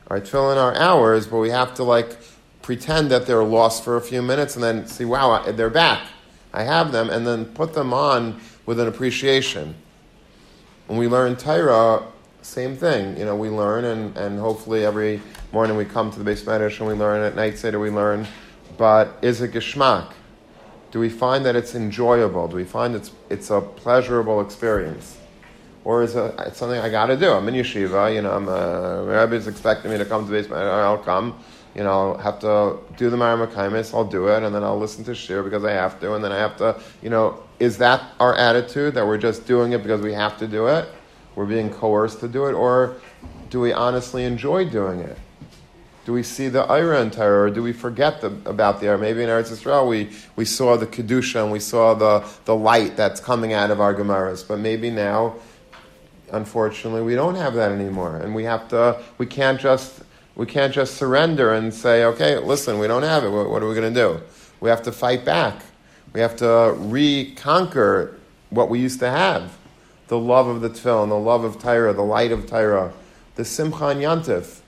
Our 0.07 0.21
tefillin 0.21 0.55
are 0.55 0.73
ours, 0.75 1.27
but 1.27 1.39
we 1.39 1.49
have 1.49 1.73
to 1.73 1.83
like 1.83 2.17
pretend 2.61 3.11
that 3.11 3.27
they're 3.27 3.43
lost 3.43 3.83
for 3.83 3.97
a 3.97 4.01
few 4.01 4.21
minutes 4.21 4.55
and 4.55 4.63
then 4.63 4.87
see, 4.87 5.03
wow, 5.03 5.43
they're 5.51 5.69
back. 5.69 6.07
I 6.53 6.63
have 6.63 6.93
them, 6.93 7.09
and 7.09 7.27
then 7.27 7.45
put 7.45 7.73
them 7.73 7.93
on 7.93 8.39
with 8.65 8.79
an 8.79 8.87
appreciation. 8.87 9.75
When 10.87 10.97
we 10.97 11.07
learn 11.07 11.35
Torah, 11.35 12.05
same 12.41 12.77
thing. 12.77 13.17
You 13.17 13.25
know, 13.25 13.35
we 13.35 13.49
learn, 13.49 13.83
and, 13.83 14.17
and 14.17 14.39
hopefully 14.39 14.85
every 14.85 15.21
morning 15.51 15.75
we 15.75 15.83
come 15.83 16.11
to 16.11 16.17
the 16.17 16.23
base 16.23 16.47
and 16.47 16.87
we 16.87 16.93
learn, 16.93 17.21
at 17.23 17.35
night 17.35 17.57
Seder 17.57 17.77
we 17.77 17.89
learn. 17.89 18.25
But 18.77 19.17
is 19.21 19.41
it 19.41 19.51
geschmack? 19.51 20.13
Do 20.91 20.99
we 20.99 21.09
find 21.09 21.45
that 21.45 21.55
it's 21.55 21.75
enjoyable? 21.75 22.47
Do 22.47 22.55
we 22.55 22.63
find 22.63 22.95
it's, 22.95 23.11
it's 23.29 23.51
a 23.51 23.61
pleasurable 23.61 24.41
experience? 24.41 25.17
Or 25.83 26.03
is 26.03 26.15
it 26.15 26.35
it's 26.39 26.57
something 26.57 26.79
I 26.79 26.89
got 26.89 27.07
to 27.07 27.17
do? 27.17 27.31
I'm 27.31 27.47
in 27.47 27.53
yeshiva, 27.55 28.13
you 28.13 28.21
know, 28.21 28.31
I'm, 28.31 28.49
uh, 28.49 29.03
Rabbi's 29.05 29.47
expecting 29.47 29.91
me 29.91 29.97
to 29.97 30.05
come 30.05 30.25
to 30.25 30.31
base 30.31 30.51
I'll 30.51 30.97
come. 30.97 31.39
You 31.75 31.83
know, 31.83 31.91
I'll 31.91 32.17
have 32.17 32.39
to 32.39 32.79
do 32.97 33.09
the 33.09 33.17
Maramakamis, 33.17 33.93
I'll 33.93 34.03
do 34.03 34.27
it, 34.27 34.43
and 34.43 34.53
then 34.53 34.63
I'll 34.63 34.79
listen 34.79 35.03
to 35.05 35.15
Shir 35.15 35.43
because 35.43 35.63
I 35.63 35.71
have 35.71 35.99
to, 35.99 36.15
and 36.15 36.23
then 36.23 36.31
I 36.31 36.37
have 36.37 36.57
to, 36.57 36.81
you 37.01 37.09
know, 37.09 37.43
is 37.59 37.77
that 37.77 38.03
our 38.19 38.35
attitude 38.35 38.95
that 38.95 39.05
we're 39.05 39.19
just 39.19 39.45
doing 39.45 39.73
it 39.73 39.83
because 39.83 40.01
we 40.01 40.13
have 40.13 40.37
to 40.39 40.47
do 40.47 40.67
it? 40.67 40.89
We're 41.35 41.45
being 41.45 41.69
coerced 41.69 42.19
to 42.21 42.27
do 42.27 42.47
it? 42.47 42.53
Or 42.53 42.95
do 43.49 43.59
we 43.59 43.71
honestly 43.71 44.25
enjoy 44.25 44.67
doing 44.69 44.99
it? 44.99 45.17
Do 46.05 46.13
we 46.13 46.23
see 46.23 46.47
the 46.47 46.63
Ira 46.63 47.01
in 47.01 47.11
Torah, 47.11 47.47
or 47.47 47.49
do 47.49 47.61
we 47.61 47.73
forget 47.73 48.21
the, 48.21 48.27
about 48.45 48.79
the 48.79 48.87
Ira? 48.87 48.97
Maybe 48.97 49.21
in 49.21 49.29
Eretz 49.29 49.51
Yisrael 49.51 49.87
we, 49.87 50.09
we 50.35 50.45
saw 50.45 50.75
the 50.77 50.87
Kedusha 50.87 51.43
and 51.43 51.51
we 51.51 51.59
saw 51.59 51.93
the, 51.93 52.27
the 52.45 52.55
light 52.55 52.95
that's 52.95 53.19
coming 53.19 53.53
out 53.53 53.69
of 53.69 53.79
our 53.79 53.93
Gemaras, 53.93 54.47
but 54.47 54.59
maybe 54.59 54.89
now, 54.89 55.35
unfortunately, 56.31 57.01
we 57.01 57.15
don't 57.15 57.35
have 57.35 57.53
that 57.55 57.71
anymore, 57.71 58.17
and 58.17 58.33
we 58.33 58.43
have 58.45 58.67
to, 58.69 59.01
we 59.17 59.25
can't 59.25 59.59
just, 59.59 60.01
we 60.35 60.45
can't 60.45 60.73
just 60.73 60.95
surrender 60.95 61.53
and 61.53 61.73
say, 61.73 62.05
okay, 62.05 62.37
listen, 62.37 62.79
we 62.79 62.87
don't 62.87 63.03
have 63.03 63.23
it, 63.23 63.29
what, 63.29 63.49
what 63.49 63.61
are 63.61 63.67
we 63.67 63.75
going 63.75 63.93
to 63.93 63.99
do? 63.99 64.21
We 64.61 64.69
have 64.69 64.83
to 64.83 64.91
fight 64.91 65.25
back. 65.25 65.61
We 66.13 66.21
have 66.21 66.35
to 66.37 66.75
reconquer 66.77 68.17
what 68.49 68.69
we 68.69 68.79
used 68.79 68.99
to 68.99 69.09
have. 69.09 69.57
The 70.07 70.17
love 70.17 70.47
of 70.47 70.61
the 70.61 70.69
tefillin, 70.69 71.09
the 71.09 71.19
love 71.19 71.43
of 71.43 71.61
Torah, 71.61 71.93
the 71.93 72.01
light 72.01 72.31
of 72.31 72.47
Torah, 72.47 72.93
the 73.35 73.45
simcha 73.45 73.87
and 73.87 74.01
yantif. 74.01 74.61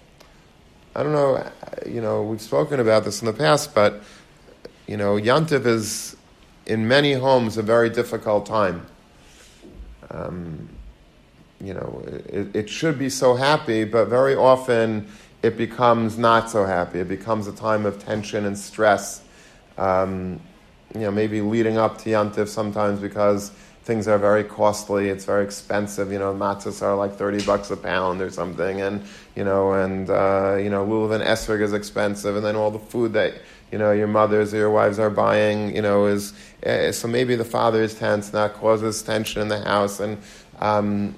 I 0.93 1.03
don't 1.03 1.13
know, 1.13 1.49
you 1.85 2.01
know, 2.01 2.23
we've 2.23 2.41
spoken 2.41 2.81
about 2.81 3.05
this 3.05 3.21
in 3.21 3.25
the 3.25 3.33
past, 3.33 3.73
but, 3.73 4.03
you 4.87 4.97
know, 4.97 5.15
yantif 5.15 5.65
is, 5.65 6.17
in 6.65 6.87
many 6.87 7.13
homes, 7.13 7.57
a 7.57 7.61
very 7.61 7.89
difficult 7.89 8.45
time. 8.45 8.85
Um, 10.09 10.67
you 11.61 11.73
know, 11.73 12.03
it, 12.05 12.53
it 12.53 12.69
should 12.69 12.99
be 12.99 13.09
so 13.09 13.35
happy, 13.35 13.85
but 13.85 14.09
very 14.09 14.35
often 14.35 15.07
it 15.41 15.55
becomes 15.55 16.17
not 16.17 16.49
so 16.49 16.65
happy. 16.65 16.99
It 16.99 17.07
becomes 17.07 17.47
a 17.47 17.53
time 17.53 17.85
of 17.85 18.03
tension 18.03 18.45
and 18.45 18.57
stress. 18.57 19.21
Um, 19.77 20.41
you 20.93 21.01
know, 21.01 21.11
maybe 21.11 21.39
leading 21.39 21.77
up 21.77 21.99
to 21.99 22.09
Yantif 22.09 22.49
sometimes 22.49 22.99
because 22.99 23.51
things 23.83 24.07
are 24.07 24.17
very 24.17 24.43
costly. 24.43 25.09
It's 25.09 25.25
very 25.25 25.43
expensive. 25.43 26.11
You 26.11 26.19
know, 26.19 26.33
matzahs 26.33 26.81
are 26.81 26.95
like 26.95 27.15
thirty 27.15 27.43
bucks 27.43 27.71
a 27.71 27.77
pound 27.77 28.21
or 28.21 28.29
something, 28.29 28.81
and 28.81 29.03
you 29.35 29.43
know, 29.43 29.73
and 29.73 30.09
uh, 30.09 30.57
you 30.59 30.69
know, 30.69 30.85
lulav 30.85 31.13
and 31.13 31.23
esrog 31.23 31.61
is 31.61 31.73
expensive, 31.73 32.35
and 32.35 32.45
then 32.45 32.55
all 32.55 32.71
the 32.71 32.79
food 32.79 33.13
that 33.13 33.33
you 33.71 33.77
know 33.77 33.91
your 33.91 34.07
mothers 34.07 34.53
or 34.53 34.57
your 34.57 34.71
wives 34.71 34.99
are 34.99 35.09
buying, 35.09 35.75
you 35.75 35.81
know, 35.81 36.05
is 36.05 36.33
uh, 36.65 36.91
so 36.91 37.07
maybe 37.07 37.35
the 37.35 37.45
father 37.45 37.81
is 37.81 37.95
tense, 37.95 38.27
and 38.27 38.35
that 38.35 38.53
causes 38.53 39.01
tension 39.01 39.41
in 39.41 39.47
the 39.47 39.61
house, 39.61 39.99
and 39.99 40.17
um, 40.59 41.15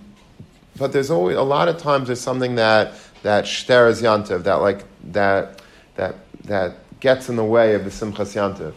but 0.78 0.94
there's 0.94 1.12
always 1.12 1.38
a 1.38 1.44
lot 1.44 1.68
of 1.68 1.78
times 1.78 2.08
there's 2.08 2.22
something 2.22 2.56
that 2.56 2.94
that 3.24 3.46
shter 3.46 3.92
yantiv 4.02 4.44
that 4.44 4.56
like 4.56 4.84
that 5.12 5.62
that 5.96 6.16
that 6.44 6.78
gets 7.00 7.30
in 7.30 7.36
the 7.36 7.44
way 7.44 7.76
of 7.76 7.84
the 7.84 7.90
simchas 7.90 8.36
yantiv. 8.36 8.74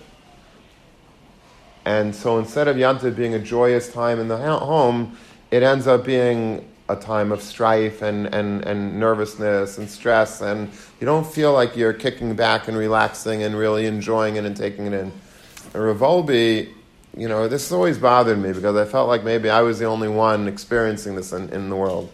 And 1.86 2.14
so 2.14 2.38
instead 2.38 2.66
of 2.66 2.76
Yantiv 2.76 3.14
being 3.14 3.34
a 3.34 3.38
joyous 3.38 3.90
time 3.90 4.18
in 4.18 4.26
the 4.26 4.36
home, 4.36 5.16
it 5.52 5.62
ends 5.62 5.86
up 5.86 6.04
being 6.04 6.68
a 6.88 6.96
time 6.96 7.30
of 7.30 7.40
strife 7.40 8.02
and, 8.02 8.26
and, 8.34 8.64
and 8.64 8.98
nervousness 8.98 9.78
and 9.78 9.88
stress, 9.88 10.40
and 10.40 10.68
you 11.00 11.04
don't 11.04 11.26
feel 11.26 11.52
like 11.52 11.76
you're 11.76 11.92
kicking 11.92 12.34
back 12.34 12.66
and 12.68 12.76
relaxing 12.76 13.44
and 13.44 13.56
really 13.56 13.86
enjoying 13.86 14.34
it 14.34 14.44
and 14.44 14.56
taking 14.56 14.86
it 14.86 14.92
in. 14.92 15.12
Rav 15.72 15.98
Wolbe, 15.98 16.68
you 17.16 17.28
know, 17.28 17.48
this 17.48 17.64
has 17.64 17.72
always 17.72 17.98
bothered 17.98 18.38
me 18.38 18.52
because 18.52 18.76
I 18.76 18.84
felt 18.84 19.08
like 19.08 19.22
maybe 19.22 19.48
I 19.48 19.62
was 19.62 19.78
the 19.78 19.86
only 19.86 20.08
one 20.08 20.48
experiencing 20.48 21.14
this 21.14 21.32
in, 21.32 21.48
in 21.50 21.70
the 21.70 21.76
world. 21.76 22.12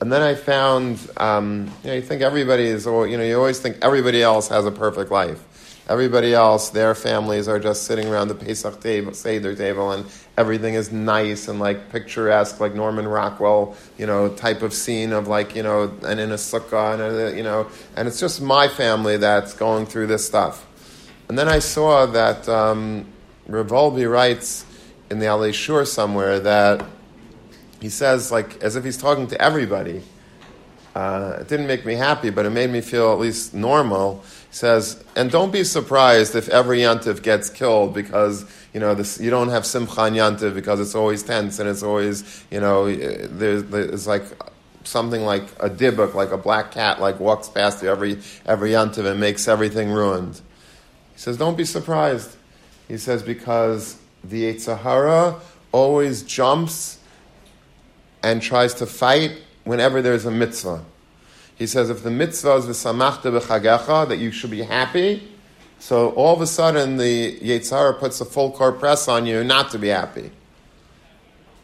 And 0.00 0.12
then 0.12 0.22
I 0.22 0.34
found, 0.34 0.98
um, 1.16 1.70
you 1.82 1.90
know, 1.90 1.94
you 1.94 2.02
think 2.02 2.22
everybody 2.22 2.66
is, 2.66 2.84
you 2.86 3.16
know, 3.16 3.24
you 3.24 3.36
always 3.36 3.58
think 3.60 3.78
everybody 3.82 4.22
else 4.22 4.48
has 4.48 4.64
a 4.64 4.70
perfect 4.72 5.10
life. 5.10 5.42
Everybody 5.88 6.34
else, 6.34 6.68
their 6.68 6.94
families 6.94 7.48
are 7.48 7.58
just 7.58 7.84
sitting 7.84 8.08
around 8.08 8.28
the 8.28 8.34
Pesach 8.34 8.78
table, 8.80 9.14
Seder 9.14 9.54
table, 9.54 9.90
and 9.92 10.04
everything 10.36 10.74
is 10.74 10.92
nice 10.92 11.48
and 11.48 11.58
like 11.58 11.90
picturesque, 11.90 12.60
like 12.60 12.74
Norman 12.74 13.08
Rockwell, 13.08 13.74
you 13.96 14.06
know, 14.06 14.28
type 14.28 14.60
of 14.60 14.74
scene 14.74 15.12
of 15.12 15.28
like, 15.28 15.56
you 15.56 15.62
know, 15.62 15.90
and 16.04 16.20
in 16.20 16.30
a 16.30 16.34
sukkah, 16.34 16.92
and, 16.92 17.02
a, 17.02 17.36
you 17.36 17.42
know, 17.42 17.68
and 17.96 18.06
it's 18.06 18.20
just 18.20 18.42
my 18.42 18.68
family 18.68 19.16
that's 19.16 19.54
going 19.54 19.86
through 19.86 20.08
this 20.08 20.26
stuff. 20.26 20.66
And 21.28 21.38
then 21.38 21.48
I 21.48 21.58
saw 21.58 22.04
that 22.06 22.46
um, 22.48 23.06
Rav 23.46 23.68
Wolbe 23.68 24.10
writes 24.10 24.66
in 25.10 25.20
the 25.20 25.26
Alei 25.26 25.54
Shur 25.54 25.86
somewhere 25.86 26.38
that 26.40 26.84
he 27.80 27.88
says, 27.88 28.30
like, 28.30 28.62
as 28.62 28.76
if 28.76 28.84
he's 28.84 28.98
talking 28.98 29.26
to 29.28 29.40
everybody. 29.40 30.02
Uh, 30.94 31.38
it 31.40 31.48
didn't 31.48 31.66
make 31.66 31.86
me 31.86 31.94
happy, 31.94 32.28
but 32.28 32.44
it 32.44 32.50
made 32.50 32.70
me 32.70 32.80
feel 32.80 33.12
at 33.12 33.18
least 33.18 33.54
normal 33.54 34.24
says, 34.50 35.02
and 35.14 35.30
don't 35.30 35.52
be 35.52 35.64
surprised 35.64 36.34
if 36.34 36.48
every 36.48 36.78
yantiv 36.78 37.22
gets 37.22 37.50
killed 37.50 37.94
because 37.94 38.44
you 38.72 38.80
know 38.80 38.94
this, 38.94 39.20
you 39.20 39.30
don't 39.30 39.48
have 39.48 39.66
simcha 39.66 39.92
yantiv 39.92 40.54
because 40.54 40.80
it's 40.80 40.94
always 40.94 41.22
tense 41.22 41.58
and 41.58 41.68
it's 41.68 41.82
always 41.82 42.44
you 42.50 42.60
know 42.60 42.94
there's, 42.94 43.64
there's 43.64 44.06
like 44.06 44.24
something 44.84 45.22
like 45.22 45.42
a 45.60 45.68
dibuk, 45.68 46.14
like 46.14 46.32
a 46.32 46.38
black 46.38 46.72
cat, 46.72 47.00
like 47.00 47.20
walks 47.20 47.48
past 47.48 47.82
you 47.82 47.90
every 47.90 48.18
every 48.46 48.70
yantiv 48.70 49.04
and 49.04 49.20
makes 49.20 49.46
everything 49.48 49.90
ruined. 49.90 50.36
He 51.14 51.20
says, 51.20 51.36
don't 51.36 51.56
be 51.56 51.64
surprised. 51.64 52.36
He 52.86 52.96
says 52.96 53.22
because 53.22 53.98
the 54.24 54.44
Yetzer 54.44 54.78
Hara 54.78 55.40
always 55.72 56.22
jumps 56.22 56.98
and 58.22 58.40
tries 58.40 58.74
to 58.74 58.86
fight 58.86 59.32
whenever 59.64 60.00
there's 60.00 60.24
a 60.24 60.30
mitzvah. 60.30 60.82
He 61.58 61.66
says 61.66 61.90
if 61.90 62.04
the 62.04 62.10
mitzvah 62.10 62.54
is 62.54 62.66
v'samachta 62.66 63.36
b'chagecha, 63.36 64.08
that 64.08 64.18
you 64.18 64.30
should 64.30 64.50
be 64.50 64.62
happy, 64.62 65.28
so 65.80 66.10
all 66.10 66.34
of 66.34 66.40
a 66.40 66.46
sudden 66.46 66.96
the 66.96 67.38
Yetzer 67.40 67.70
Hara 67.70 67.94
puts 67.94 68.20
a 68.20 68.24
full 68.24 68.52
court 68.52 68.78
press 68.78 69.08
on 69.08 69.26
you 69.26 69.42
not 69.44 69.70
to 69.72 69.78
be 69.78 69.88
happy. 69.88 70.30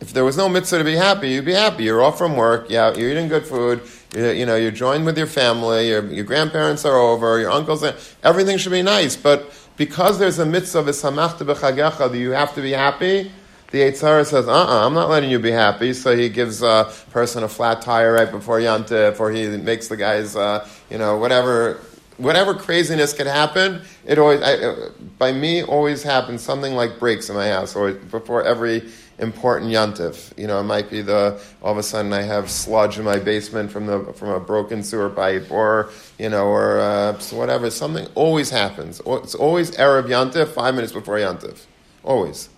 If 0.00 0.12
there 0.12 0.24
was 0.24 0.36
no 0.36 0.48
mitzvah 0.48 0.78
to 0.78 0.84
be 0.84 0.96
happy, 0.96 1.30
you'd 1.30 1.44
be 1.44 1.54
happy. 1.54 1.84
You're 1.84 2.02
off 2.02 2.18
from 2.18 2.36
work, 2.36 2.68
you're 2.68 2.92
eating 2.98 3.28
good 3.28 3.46
food, 3.46 3.80
you're, 4.14 4.32
you 4.32 4.44
know, 4.44 4.56
you're 4.56 4.70
joined 4.70 5.06
with 5.06 5.16
your 5.16 5.28
family, 5.28 5.88
your, 5.88 6.04
your 6.12 6.24
grandparents 6.24 6.84
are 6.84 6.96
over, 6.96 7.38
your 7.38 7.50
uncles, 7.50 7.84
everything 8.22 8.58
should 8.58 8.72
be 8.72 8.82
nice. 8.82 9.16
But 9.16 9.52
because 9.76 10.18
there's 10.18 10.40
a 10.40 10.46
mitzvah 10.46 10.82
v'samachta 10.82 11.46
b'chagecha 11.46 12.10
that 12.10 12.18
you 12.18 12.32
have 12.32 12.54
to 12.56 12.62
be 12.62 12.72
happy, 12.72 13.30
the 13.74 13.80
Yetzer 13.80 14.02
Hara 14.02 14.24
says, 14.24 14.46
uh-uh, 14.46 14.86
I'm 14.86 14.94
not 14.94 15.10
letting 15.10 15.30
you 15.30 15.40
be 15.40 15.50
happy. 15.50 15.92
So 15.94 16.16
he 16.16 16.28
gives 16.28 16.62
a 16.62 16.92
person 17.10 17.42
a 17.42 17.48
flat 17.48 17.82
tire 17.82 18.12
right 18.12 18.30
before 18.30 18.60
Yantif, 18.60 19.18
or 19.18 19.32
he 19.32 19.48
makes 19.48 19.88
the 19.88 19.96
guys, 19.96 20.36
uh, 20.36 20.68
you 20.90 20.96
know, 20.96 21.18
whatever, 21.18 21.80
whatever 22.16 22.54
craziness 22.54 23.12
could 23.12 23.26
happen. 23.26 23.82
It 24.06 24.16
always, 24.16 24.40
I, 24.42 24.54
uh, 24.54 24.90
by 25.18 25.32
me, 25.32 25.64
always 25.64 26.04
happens. 26.04 26.40
Something 26.40 26.76
like 26.76 27.00
breaks 27.00 27.28
in 27.28 27.34
my 27.34 27.48
house, 27.48 27.74
or 27.74 27.90
before 27.94 28.44
every 28.44 28.88
important 29.18 29.72
yantif. 29.72 30.38
You 30.38 30.46
know, 30.46 30.60
it 30.60 30.64
might 30.64 30.88
be 30.88 31.02
the 31.02 31.42
all 31.60 31.72
of 31.72 31.78
a 31.78 31.82
sudden 31.82 32.12
I 32.12 32.22
have 32.22 32.48
sludge 32.52 32.96
in 32.96 33.04
my 33.04 33.18
basement 33.18 33.72
from 33.72 33.86
the 33.86 34.12
from 34.12 34.28
a 34.28 34.38
broken 34.38 34.84
sewer 34.84 35.10
pipe, 35.10 35.50
or 35.50 35.90
you 36.20 36.28
know, 36.28 36.46
or 36.46 36.78
uh, 36.78 37.14
whatever. 37.32 37.70
Something 37.70 38.06
always 38.14 38.50
happens. 38.50 39.02
It's 39.04 39.34
always 39.34 39.74
Arab 39.78 40.06
yantif, 40.06 40.46
five 40.48 40.76
minutes 40.76 40.92
before 40.92 41.16
yantif, 41.16 41.64
always. 42.04 42.50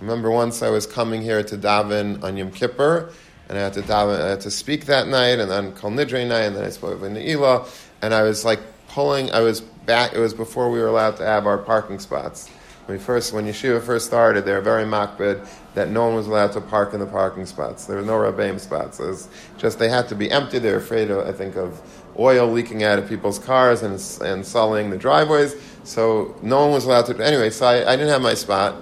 I 0.00 0.02
remember 0.02 0.30
once 0.30 0.62
I 0.62 0.70
was 0.70 0.86
coming 0.86 1.20
here 1.20 1.42
to 1.42 1.58
daven 1.58 2.24
on 2.24 2.38
Yom 2.38 2.52
Kippur, 2.52 3.12
and 3.50 3.58
I 3.58 3.60
had 3.60 3.74
to 3.74 3.82
daven, 3.82 4.18
I 4.18 4.30
had 4.30 4.40
to 4.40 4.50
speak 4.50 4.86
that 4.86 5.08
night, 5.08 5.38
and 5.38 5.50
then 5.50 5.72
Kol 5.72 5.90
Nidre 5.90 6.26
night, 6.26 6.44
and 6.44 6.56
then 6.56 6.64
I 6.64 6.70
spoke 6.70 7.02
with 7.02 7.12
Ne'ilah, 7.12 7.68
and 8.00 8.14
I 8.14 8.22
was 8.22 8.42
like 8.42 8.60
pulling, 8.88 9.30
I 9.30 9.40
was 9.40 9.60
back, 9.60 10.14
it 10.14 10.18
was 10.18 10.32
before 10.32 10.70
we 10.70 10.78
were 10.78 10.86
allowed 10.86 11.18
to 11.18 11.26
have 11.26 11.46
our 11.46 11.58
parking 11.58 11.98
spots. 11.98 12.48
When 12.86 12.96
we 12.96 13.04
first, 13.04 13.34
when 13.34 13.44
Yeshiva 13.44 13.82
first 13.82 14.06
started, 14.06 14.46
they 14.46 14.52
were 14.52 14.62
very 14.62 14.84
makbid 14.84 15.46
that 15.74 15.90
no 15.90 16.06
one 16.06 16.14
was 16.14 16.26
allowed 16.26 16.52
to 16.52 16.62
park 16.62 16.94
in 16.94 17.00
the 17.00 17.06
parking 17.06 17.44
spots. 17.44 17.84
There 17.84 17.96
were 17.96 18.02
no 18.02 18.14
rabbeim 18.14 18.58
spots. 18.58 19.00
It 19.00 19.06
was 19.06 19.28
just 19.58 19.78
they 19.78 19.90
had 19.90 20.08
to 20.08 20.14
be 20.14 20.30
empty. 20.30 20.58
They 20.58 20.72
were 20.72 20.78
afraid, 20.78 21.10
of, 21.10 21.28
I 21.28 21.32
think, 21.32 21.56
of 21.56 21.78
oil 22.18 22.50
leaking 22.50 22.84
out 22.84 22.98
of 22.98 23.06
people's 23.06 23.38
cars 23.38 23.82
and 23.82 23.92
and 24.26 24.46
sullying 24.46 24.88
the 24.88 24.96
driveways. 24.96 25.54
So 25.84 26.34
no 26.42 26.62
one 26.62 26.72
was 26.72 26.86
allowed 26.86 27.06
to. 27.06 27.24
Anyway, 27.24 27.50
so 27.50 27.66
I, 27.66 27.92
I 27.92 27.96
didn't 27.96 28.08
have 28.08 28.22
my 28.22 28.34
spot, 28.34 28.74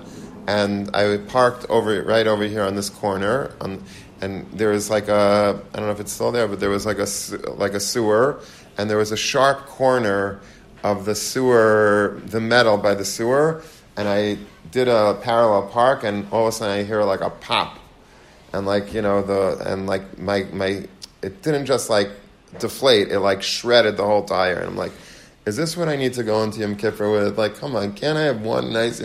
and 0.48 0.96
I 0.96 1.18
parked 1.18 1.66
over 1.68 2.02
right 2.02 2.26
over 2.26 2.44
here 2.44 2.62
on 2.62 2.74
this 2.74 2.88
corner, 2.88 3.52
on, 3.60 3.84
and 4.22 4.50
there 4.50 4.70
was 4.70 4.88
like 4.88 5.08
a 5.08 5.60
I 5.74 5.76
don't 5.76 5.86
know 5.86 5.92
if 5.92 6.00
it's 6.00 6.10
still 6.10 6.32
there, 6.32 6.48
but 6.48 6.58
there 6.58 6.70
was 6.70 6.86
like 6.86 6.98
a 6.98 7.06
like 7.52 7.74
a 7.74 7.80
sewer, 7.80 8.40
and 8.78 8.88
there 8.88 8.96
was 8.96 9.12
a 9.12 9.16
sharp 9.16 9.66
corner 9.66 10.40
of 10.82 11.04
the 11.04 11.14
sewer, 11.14 12.18
the 12.24 12.40
metal 12.40 12.78
by 12.78 12.94
the 12.94 13.04
sewer, 13.04 13.62
and 13.94 14.08
I 14.08 14.38
did 14.70 14.88
a 14.88 15.18
parallel 15.22 15.68
park, 15.68 16.02
and 16.02 16.26
all 16.32 16.46
of 16.46 16.48
a 16.48 16.52
sudden 16.52 16.78
I 16.78 16.82
hear 16.82 17.02
like 17.02 17.20
a 17.20 17.30
pop, 17.30 17.78
and 18.54 18.64
like 18.64 18.94
you 18.94 19.02
know 19.02 19.20
the 19.20 19.70
and 19.70 19.86
like 19.86 20.18
my 20.18 20.44
my 20.44 20.88
it 21.20 21.42
didn't 21.42 21.66
just 21.66 21.90
like 21.90 22.08
deflate, 22.58 23.08
it 23.08 23.20
like 23.20 23.42
shredded 23.42 23.98
the 23.98 24.04
whole 24.04 24.24
tire, 24.24 24.60
and 24.60 24.68
I'm 24.68 24.76
like 24.76 24.92
is 25.48 25.56
this 25.56 25.78
what 25.78 25.88
I 25.88 25.96
need 25.96 26.12
to 26.12 26.22
go 26.22 26.42
into 26.42 26.60
Yom 26.60 26.76
Kippur 26.76 27.10
with? 27.10 27.38
Like, 27.38 27.54
come 27.56 27.74
on, 27.74 27.94
can't 27.94 28.18
I 28.18 28.24
have 28.24 28.42
one 28.42 28.70
nice? 28.70 29.02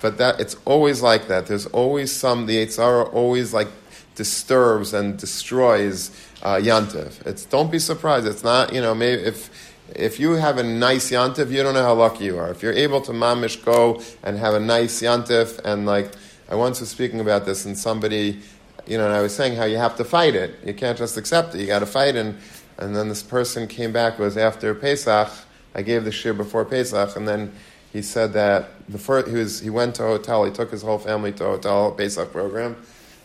But 0.00 0.18
that 0.18 0.38
it's 0.38 0.56
always 0.64 1.02
like 1.02 1.26
that. 1.26 1.46
There's 1.46 1.66
always 1.66 2.12
some. 2.12 2.46
The 2.46 2.64
Yetzer 2.64 2.76
Hara 2.76 3.02
always 3.02 3.52
like 3.52 3.66
disturbs 4.14 4.94
and 4.94 5.18
destroys 5.18 6.10
uh, 6.44 6.56
Yantiv. 6.56 7.26
It's 7.26 7.44
don't 7.44 7.72
be 7.72 7.80
surprised. 7.80 8.26
It's 8.28 8.44
not 8.44 8.72
you 8.72 8.80
know 8.80 8.94
maybe 8.94 9.20
if 9.22 9.50
if 9.96 10.20
you 10.20 10.34
have 10.34 10.58
a 10.58 10.62
nice 10.62 11.10
Yantiv, 11.10 11.50
you 11.50 11.60
don't 11.64 11.74
know 11.74 11.82
how 11.82 11.94
lucky 11.94 12.26
you 12.26 12.38
are. 12.38 12.50
If 12.50 12.62
you're 12.62 12.72
able 12.72 13.00
to 13.02 13.12
mamish 13.12 13.62
go 13.64 14.00
and 14.22 14.38
have 14.38 14.54
a 14.54 14.60
nice 14.60 15.02
Yantiv 15.02 15.58
and 15.64 15.86
like 15.86 16.12
I 16.48 16.54
once 16.54 16.78
was 16.78 16.88
speaking 16.88 17.18
about 17.18 17.46
this 17.46 17.66
and 17.66 17.76
somebody 17.76 18.40
you 18.86 18.96
know 18.96 19.06
and 19.06 19.12
I 19.12 19.22
was 19.22 19.34
saying 19.34 19.56
how 19.56 19.64
you 19.64 19.78
have 19.78 19.96
to 19.96 20.04
fight 20.04 20.36
it. 20.36 20.54
You 20.64 20.72
can't 20.72 20.96
just 20.96 21.16
accept 21.16 21.56
it. 21.56 21.60
You 21.60 21.66
got 21.66 21.80
to 21.80 21.86
fight 21.86 22.14
and 22.14 22.38
and 22.78 22.94
then 22.94 23.08
this 23.08 23.24
person 23.24 23.66
came 23.66 23.92
back 23.92 24.20
was 24.20 24.36
after 24.36 24.72
Pesach 24.72 25.30
I 25.74 25.82
gave 25.82 26.04
the 26.04 26.12
shir 26.12 26.32
before 26.32 26.64
Pesach, 26.64 27.16
and 27.16 27.26
then 27.26 27.52
he 27.92 28.02
said 28.02 28.32
that 28.34 28.70
the 28.88 28.98
first, 28.98 29.28
he 29.28 29.34
was 29.34 29.60
he 29.60 29.70
went 29.70 29.96
to 29.96 30.04
a 30.04 30.06
hotel. 30.06 30.44
He 30.44 30.52
took 30.52 30.70
his 30.70 30.82
whole 30.82 30.98
family 30.98 31.32
to 31.32 31.44
a 31.44 31.48
hotel 31.48 31.92
Pesach 31.92 32.30
program, 32.32 32.76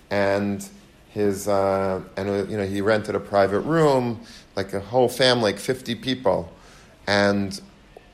and 0.10 0.68
his 1.10 1.48
uh, 1.48 2.02
and 2.18 2.50
you 2.50 2.58
know 2.58 2.66
he 2.66 2.82
rented 2.82 3.16
a 3.16 3.20
private 3.20 3.62
room, 3.62 4.22
like 4.56 4.74
a 4.74 4.80
whole 4.80 5.10
family, 5.10 5.54
like 5.54 5.60
fifty 5.60 5.96
people, 5.96 6.52
and 7.08 7.60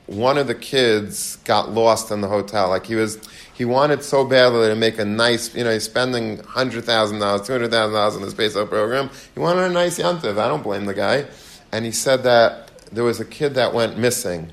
one 0.06 0.36
of 0.36 0.46
the 0.46 0.54
kids 0.54 1.36
got 1.44 1.70
lost 1.70 2.10
in 2.10 2.20
the 2.20 2.28
hotel. 2.28 2.68
Like 2.68 2.86
he 2.86 2.94
was, 2.94 3.18
he 3.54 3.64
wanted 3.64 4.02
so 4.02 4.24
badly 4.24 4.68
to 4.68 4.74
make 4.74 4.98
a 4.98 5.04
nice, 5.04 5.54
you 5.54 5.64
know, 5.64 5.72
he's 5.72 5.84
spending 5.84 6.38
hundred 6.44 6.84
thousand 6.84 7.20
dollars, 7.20 7.46
two 7.46 7.52
hundred 7.52 7.70
thousand 7.70 7.94
dollars 7.94 8.16
on 8.16 8.22
this 8.22 8.34
Pesach 8.34 8.68
program. 8.68 9.10
He 9.34 9.40
wanted 9.40 9.64
a 9.64 9.70
nice 9.70 9.98
yantiv. 9.98 10.38
I 10.38 10.48
don't 10.48 10.62
blame 10.62 10.86
the 10.86 10.94
guy, 10.94 11.26
and 11.70 11.84
he 11.84 11.92
said 11.92 12.24
that 12.24 12.61
there 12.92 13.04
was 13.04 13.20
a 13.20 13.24
kid 13.24 13.54
that 13.54 13.72
went 13.74 13.98
missing. 13.98 14.52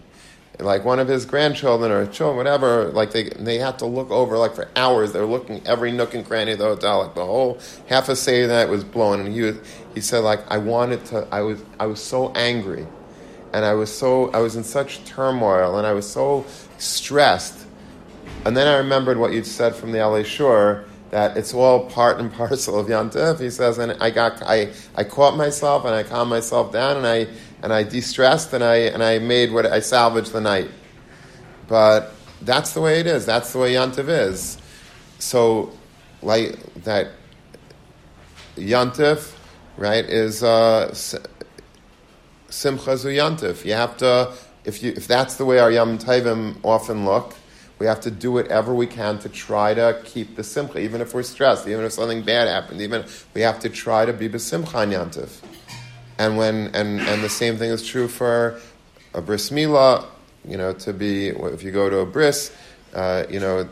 Like 0.60 0.84
one 0.84 1.00
of 1.00 1.08
his 1.08 1.26
grandchildren 1.26 1.90
or 1.90 2.06
children, 2.06 2.36
whatever, 2.36 2.90
like 2.90 3.12
they, 3.12 3.30
they 3.30 3.60
had 3.60 3.80
to 3.80 3.86
look 3.86 4.12
over 4.12 4.38
like 4.38 4.56
for 4.56 4.68
hours. 4.76 5.14
They 5.14 5.22
were 5.22 5.26
looking 5.26 5.66
every 5.66 5.92
nook 5.92 6.14
and 6.14 6.26
cranny 6.26 6.52
of 6.52 6.60
the 6.60 6.66
hotel, 6.66 7.04
like 7.04 7.16
the 7.16 7.26
whole 7.26 7.60
half 7.88 8.10
a 8.10 8.16
say 8.16 8.46
that 8.46 8.68
was 8.68 8.84
blown. 8.84 9.22
And 9.22 9.34
he 9.34 9.42
was, 9.42 9.58
he 9.94 10.02
said 10.02 10.20
like 10.20 10.40
I 10.52 10.58
wanted 10.58 11.06
to. 11.06 11.28
I 11.32 11.42
was 11.42 11.64
I 11.80 11.86
was 11.86 12.04
so 12.04 12.34
angry, 12.34 12.86
and 13.54 13.64
I 13.64 13.74
was 13.74 13.96
so 13.96 14.32
I 14.32 14.40
was 14.40 14.58
in 14.58 14.66
such 14.66 15.06
turmoil, 15.06 15.78
and 15.78 15.88
I 15.88 15.94
was 15.94 16.10
so 16.10 16.46
stressed. 16.78 17.66
And 18.46 18.56
then 18.56 18.68
I 18.68 18.78
remembered 18.78 19.18
what 19.18 19.32
you'd 19.32 19.46
said 19.46 19.76
from 19.76 19.94
the 19.94 20.00
Alei 20.00 20.26
Shur 20.26 20.86
that 21.12 21.38
it's 21.38 21.54
all 21.54 21.90
part 21.90 22.20
and 22.20 22.32
parcel 22.42 22.78
of 22.78 22.88
Yantif. 22.88 23.40
He 23.40 23.50
says, 23.50 23.78
and 23.78 23.94
I 24.02 24.10
got 24.10 24.42
I 24.44 24.74
I 24.96 25.04
caught 25.04 25.38
myself 25.38 25.86
and 25.86 25.96
I 25.96 26.04
calmed 26.04 26.30
myself 26.30 26.72
down 26.72 26.98
and 26.98 27.08
I 27.08 27.28
and 27.62 27.74
I 27.74 27.84
de-stressed 27.84 28.54
and 28.54 28.64
I 28.64 28.76
and 28.76 29.04
I 29.04 29.20
made 29.20 29.52
what 29.52 29.66
I 29.66 29.80
salvaged 29.80 30.32
the 30.32 30.42
night. 30.42 30.70
But 31.68 32.14
that's 32.42 32.74
the 32.74 32.82
way 32.82 33.00
it 33.00 33.08
is. 33.08 33.26
That's 33.26 33.54
the 33.54 33.60
way 33.60 33.74
Yantiv 33.74 34.08
is. 34.08 34.58
So, 35.20 35.72
like 36.22 36.58
that, 36.84 37.12
Yantiv, 38.56 39.36
right, 39.78 40.06
is 40.06 40.44
uh, 40.44 40.94
Simcha 42.50 42.98
zu 42.98 43.10
Yantiv. 43.10 43.66
You 43.66 43.74
have 43.74 43.98
to, 43.98 44.34
if 44.64 44.82
you 44.82 44.94
if 44.96 45.08
that's 45.08 45.36
the 45.36 45.46
way 45.46 45.60
our 45.60 45.72
Yom 45.72 45.98
Tovim 45.98 46.58
often 46.64 47.06
look, 47.06 47.36
we 47.78 47.86
have 47.86 48.02
to 48.02 48.12
do 48.12 48.32
whatever 48.32 48.74
we 48.74 48.88
can 48.88 49.20
to 49.20 49.30
try 49.30 49.74
to 49.74 50.02
keep 50.06 50.36
the 50.36 50.44
Simcha, 50.44 50.80
even 50.80 51.02
if 51.02 51.14
we're 51.14 51.24
stressed, 51.24 51.68
even 51.68 51.86
if 51.86 51.92
something 51.92 52.24
bad 52.24 52.48
happened, 52.48 52.82
even 52.82 53.06
we 53.34 53.42
have 53.42 53.60
to 53.60 53.70
try 53.70 54.06
to 54.06 54.14
be 54.14 54.38
Simcha 54.40 54.82
in 54.84 54.90
Yantiv. 54.90 55.30
And 56.20 56.38
when 56.38 56.68
and, 56.76 57.00
and 57.00 57.24
the 57.24 57.30
same 57.30 57.58
thing 57.58 57.72
is 57.72 57.84
true 57.84 58.10
for 58.10 58.60
a 59.14 59.22
bris 59.22 59.50
milah, 59.50 60.06
you 60.46 60.58
know, 60.58 60.74
to 60.74 60.94
be 60.94 61.30
if 61.30 61.64
you 61.64 61.72
go 61.72 61.90
to 61.90 62.00
a 62.00 62.06
bris, 62.06 62.56
uh, 62.94 63.24
you 63.30 63.40
know, 63.40 63.68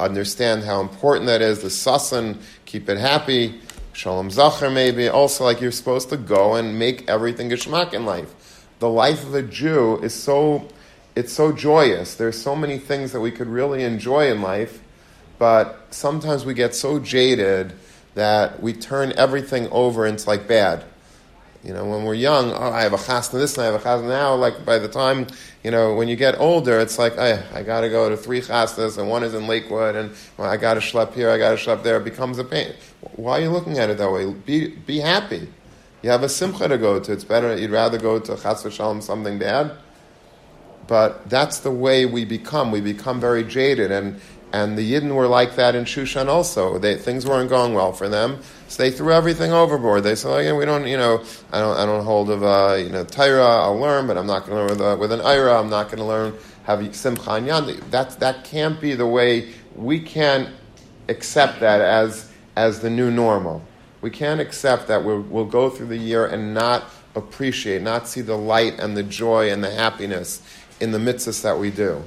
understand 0.00 0.64
how 0.64 0.80
important 0.80 1.26
that 1.26 1.42
is. 1.42 1.60
The 1.60 1.68
sasan, 1.68 2.38
keep 2.64 2.88
it 2.88 2.98
happy. 2.98 3.60
Shalom 3.92 4.30
Zachar, 4.30 4.70
maybe. 4.70 5.08
Also, 5.08 5.44
like 5.44 5.60
you're 5.60 5.70
supposed 5.70 6.08
to 6.08 6.16
go 6.16 6.54
and 6.54 6.78
make 6.78 7.08
everything 7.08 7.50
geschmack 7.50 7.92
in 7.92 8.04
life. 8.06 8.66
The 8.80 8.88
life 8.88 9.22
of 9.22 9.34
a 9.34 9.42
Jew 9.42 9.98
is 10.02 10.14
so, 10.14 10.68
it's 11.14 11.32
so 11.32 11.52
joyous. 11.52 12.14
There's 12.14 12.40
so 12.40 12.56
many 12.56 12.78
things 12.78 13.12
that 13.12 13.20
we 13.20 13.30
could 13.30 13.46
really 13.46 13.84
enjoy 13.84 14.32
in 14.32 14.42
life, 14.42 14.80
but 15.38 15.86
sometimes 15.90 16.44
we 16.44 16.54
get 16.54 16.74
so 16.74 16.98
jaded 16.98 17.72
that 18.14 18.60
we 18.60 18.72
turn 18.72 19.12
everything 19.16 19.68
over 19.70 20.06
into 20.06 20.26
like 20.28 20.48
bad. 20.48 20.84
You 21.64 21.72
know, 21.72 21.86
when 21.86 22.04
we're 22.04 22.12
young, 22.14 22.52
oh, 22.52 22.70
I 22.70 22.82
have 22.82 22.92
a 22.92 22.98
chasna 22.98 23.32
this 23.32 23.56
and 23.56 23.66
I 23.66 23.72
have 23.72 23.80
a 23.80 23.84
chasna 23.84 24.08
now. 24.08 24.34
Like 24.34 24.66
by 24.66 24.78
the 24.78 24.88
time, 24.88 25.26
you 25.62 25.70
know, 25.70 25.94
when 25.94 26.08
you 26.08 26.16
get 26.16 26.38
older, 26.38 26.78
it's 26.78 26.98
like, 26.98 27.14
oh, 27.16 27.42
I 27.54 27.62
got 27.62 27.80
to 27.80 27.88
go 27.88 28.10
to 28.10 28.18
three 28.18 28.42
chasnas 28.42 28.98
and 28.98 29.08
one 29.08 29.24
is 29.24 29.32
in 29.32 29.46
Lakewood 29.46 29.96
and 29.96 30.14
well, 30.36 30.50
I 30.50 30.58
got 30.58 30.74
to 30.74 30.80
schlep 30.80 31.14
here, 31.14 31.30
I 31.30 31.38
got 31.38 31.56
to 31.58 31.64
schlep 31.64 31.82
there. 31.82 31.96
It 31.96 32.04
becomes 32.04 32.38
a 32.38 32.44
pain. 32.44 32.74
Why 33.16 33.38
are 33.38 33.40
you 33.40 33.50
looking 33.50 33.78
at 33.78 33.88
it 33.88 33.96
that 33.96 34.12
way? 34.12 34.30
Be, 34.30 34.68
be 34.68 34.98
happy. 34.98 35.48
You 36.02 36.10
have 36.10 36.22
a 36.22 36.28
simcha 36.28 36.68
to 36.68 36.76
go 36.76 37.00
to. 37.00 37.12
It's 37.12 37.24
better, 37.24 37.56
you'd 37.56 37.70
rather 37.70 37.96
go 37.96 38.18
to 38.18 38.36
chas 38.36 38.62
v'shalom, 38.62 39.02
something 39.02 39.38
bad. 39.38 39.72
But 40.86 41.30
that's 41.30 41.60
the 41.60 41.70
way 41.70 42.04
we 42.04 42.26
become. 42.26 42.70
We 42.70 42.82
become 42.82 43.20
very 43.20 43.42
jaded. 43.42 43.90
And, 43.90 44.20
and 44.54 44.78
the 44.78 44.92
Yidden 44.92 45.16
were 45.16 45.26
like 45.26 45.56
that 45.56 45.74
in 45.74 45.84
Shushan 45.84 46.28
also. 46.28 46.78
They, 46.78 46.94
things 46.94 47.26
weren't 47.26 47.50
going 47.50 47.74
well 47.74 47.92
for 47.92 48.08
them. 48.08 48.38
So 48.68 48.84
they 48.84 48.92
threw 48.92 49.12
everything 49.12 49.52
overboard. 49.52 50.04
They 50.04 50.14
said, 50.14 50.46
oh, 50.46 50.56
we 50.56 50.64
don't, 50.64 50.86
you 50.86 50.96
know, 50.96 51.24
I 51.50 51.58
don't, 51.58 51.76
I 51.76 51.84
don't 51.84 52.04
hold 52.04 52.30
of, 52.30 52.44
uh, 52.44 52.76
you 52.78 52.88
know, 52.88 53.02
Torah, 53.04 53.44
I'll 53.44 53.76
learn, 53.76 54.06
but 54.06 54.16
I'm 54.16 54.28
not 54.28 54.46
going 54.46 54.52
to 54.52 54.72
learn 54.72 54.78
with, 54.78 55.00
with 55.00 55.10
an 55.10 55.26
Ira, 55.26 55.58
I'm 55.58 55.70
not 55.70 55.86
going 55.86 55.98
to 55.98 56.04
learn, 56.04 56.34
have 56.66 56.94
Simcha 56.94 57.32
and. 57.32 57.48
That, 57.90 58.20
that 58.20 58.44
can't 58.44 58.80
be 58.80 58.94
the 58.94 59.08
way, 59.08 59.52
we 59.74 59.98
can't 59.98 60.48
accept 61.08 61.58
that 61.58 61.80
as, 61.80 62.30
as 62.54 62.78
the 62.78 62.90
new 62.90 63.10
normal. 63.10 63.60
We 64.02 64.10
can't 64.10 64.40
accept 64.40 64.86
that 64.86 65.04
we'll, 65.04 65.22
we'll 65.22 65.46
go 65.46 65.68
through 65.68 65.88
the 65.88 65.96
year 65.96 66.26
and 66.26 66.54
not 66.54 66.84
appreciate, 67.16 67.82
not 67.82 68.06
see 68.06 68.20
the 68.20 68.38
light 68.38 68.78
and 68.78 68.96
the 68.96 69.02
joy 69.02 69.50
and 69.50 69.64
the 69.64 69.72
happiness 69.72 70.42
in 70.78 70.92
the 70.92 70.98
mitzvahs 70.98 71.42
that 71.42 71.58
we 71.58 71.72
do. 71.72 72.04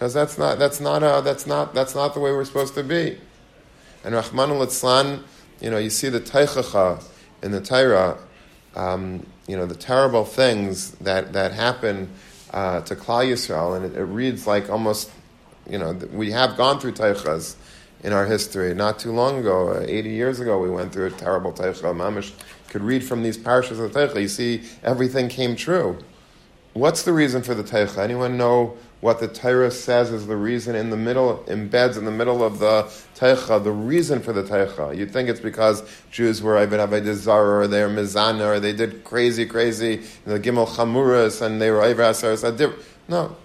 Because 0.00 0.14
that's 0.14 0.38
not, 0.38 0.58
that's, 0.58 0.80
not, 0.80 1.02
uh, 1.02 1.20
that's, 1.20 1.46
not, 1.46 1.74
that's 1.74 1.94
not 1.94 2.14
the 2.14 2.20
way 2.20 2.32
we're 2.32 2.46
supposed 2.46 2.72
to 2.72 2.82
be. 2.82 3.18
And 4.02 4.14
Rahman 4.14 4.50
al 4.50 5.20
you 5.60 5.70
know, 5.70 5.76
you 5.76 5.90
see 5.90 6.08
the 6.08 6.22
Teichacha 6.22 7.04
in 7.42 7.50
the 7.50 7.60
Torah, 7.60 8.16
um, 8.74 9.26
you 9.46 9.58
know, 9.58 9.66
the 9.66 9.74
terrible 9.74 10.24
things 10.24 10.92
that, 10.92 11.34
that 11.34 11.52
happen 11.52 12.08
uh, 12.54 12.80
to 12.80 12.96
Klal 12.96 13.30
Yisrael, 13.30 13.76
and 13.76 13.84
it, 13.84 13.94
it, 13.94 14.04
reads 14.04 14.46
like 14.46 14.70
almost, 14.70 15.10
you 15.68 15.76
know, 15.76 15.92
we 16.14 16.30
have 16.30 16.56
gone 16.56 16.80
through 16.80 16.92
Teichas 16.92 17.56
in 18.02 18.14
our 18.14 18.24
history. 18.24 18.72
Not 18.72 18.98
too 18.98 19.12
long 19.12 19.40
ago, 19.40 19.68
uh, 19.68 19.84
80 19.86 20.08
years 20.08 20.40
ago, 20.40 20.58
we 20.58 20.70
went 20.70 20.94
through 20.94 21.08
a 21.08 21.10
terrible 21.10 21.52
Teicha. 21.52 21.94
Mamish 21.94 22.32
could 22.70 22.80
read 22.80 23.04
from 23.04 23.22
these 23.22 23.36
parashas 23.36 23.72
of 23.72 23.92
the 23.92 24.00
Teicha, 24.00 24.22
you 24.22 24.28
see 24.28 24.62
everything 24.82 25.28
came 25.28 25.56
true. 25.56 25.98
What's 26.72 27.02
the 27.02 27.12
reason 27.12 27.42
for 27.42 27.52
the 27.52 27.64
Teicha? 27.64 27.98
Anyone 27.98 28.36
know 28.36 28.76
what 29.00 29.18
the 29.18 29.26
Torah 29.26 29.72
says 29.72 30.12
is 30.12 30.28
the 30.28 30.36
reason 30.36 30.76
in 30.76 30.90
the 30.90 30.96
middle, 30.96 31.42
embeds 31.48 31.98
in 31.98 32.04
the 32.04 32.12
middle 32.12 32.44
of 32.44 32.60
the 32.60 32.84
Teicha, 33.16 33.64
the 33.64 33.72
reason 33.72 34.20
for 34.20 34.32
the 34.32 34.44
Teicha. 34.44 34.96
You'd 34.96 35.10
think 35.10 35.28
it's 35.28 35.40
because 35.40 35.82
Jews 36.12 36.40
were 36.42 36.56
Ibn 36.62 36.78
Avodah 36.78 37.26
or 37.26 37.66
they 37.66 37.82
were 37.82 37.88
Mizana, 37.88 38.46
or 38.46 38.60
they 38.60 38.72
did 38.72 39.02
crazy, 39.02 39.46
crazy, 39.46 40.02
the 40.24 40.38
Gimel 40.38 40.68
Chamuras, 40.68 41.42
and 41.42 41.60
they 41.60 41.72
were 41.72 41.80
Ivra 41.80 42.10
Asar. 42.10 42.74
No. 43.08 43.36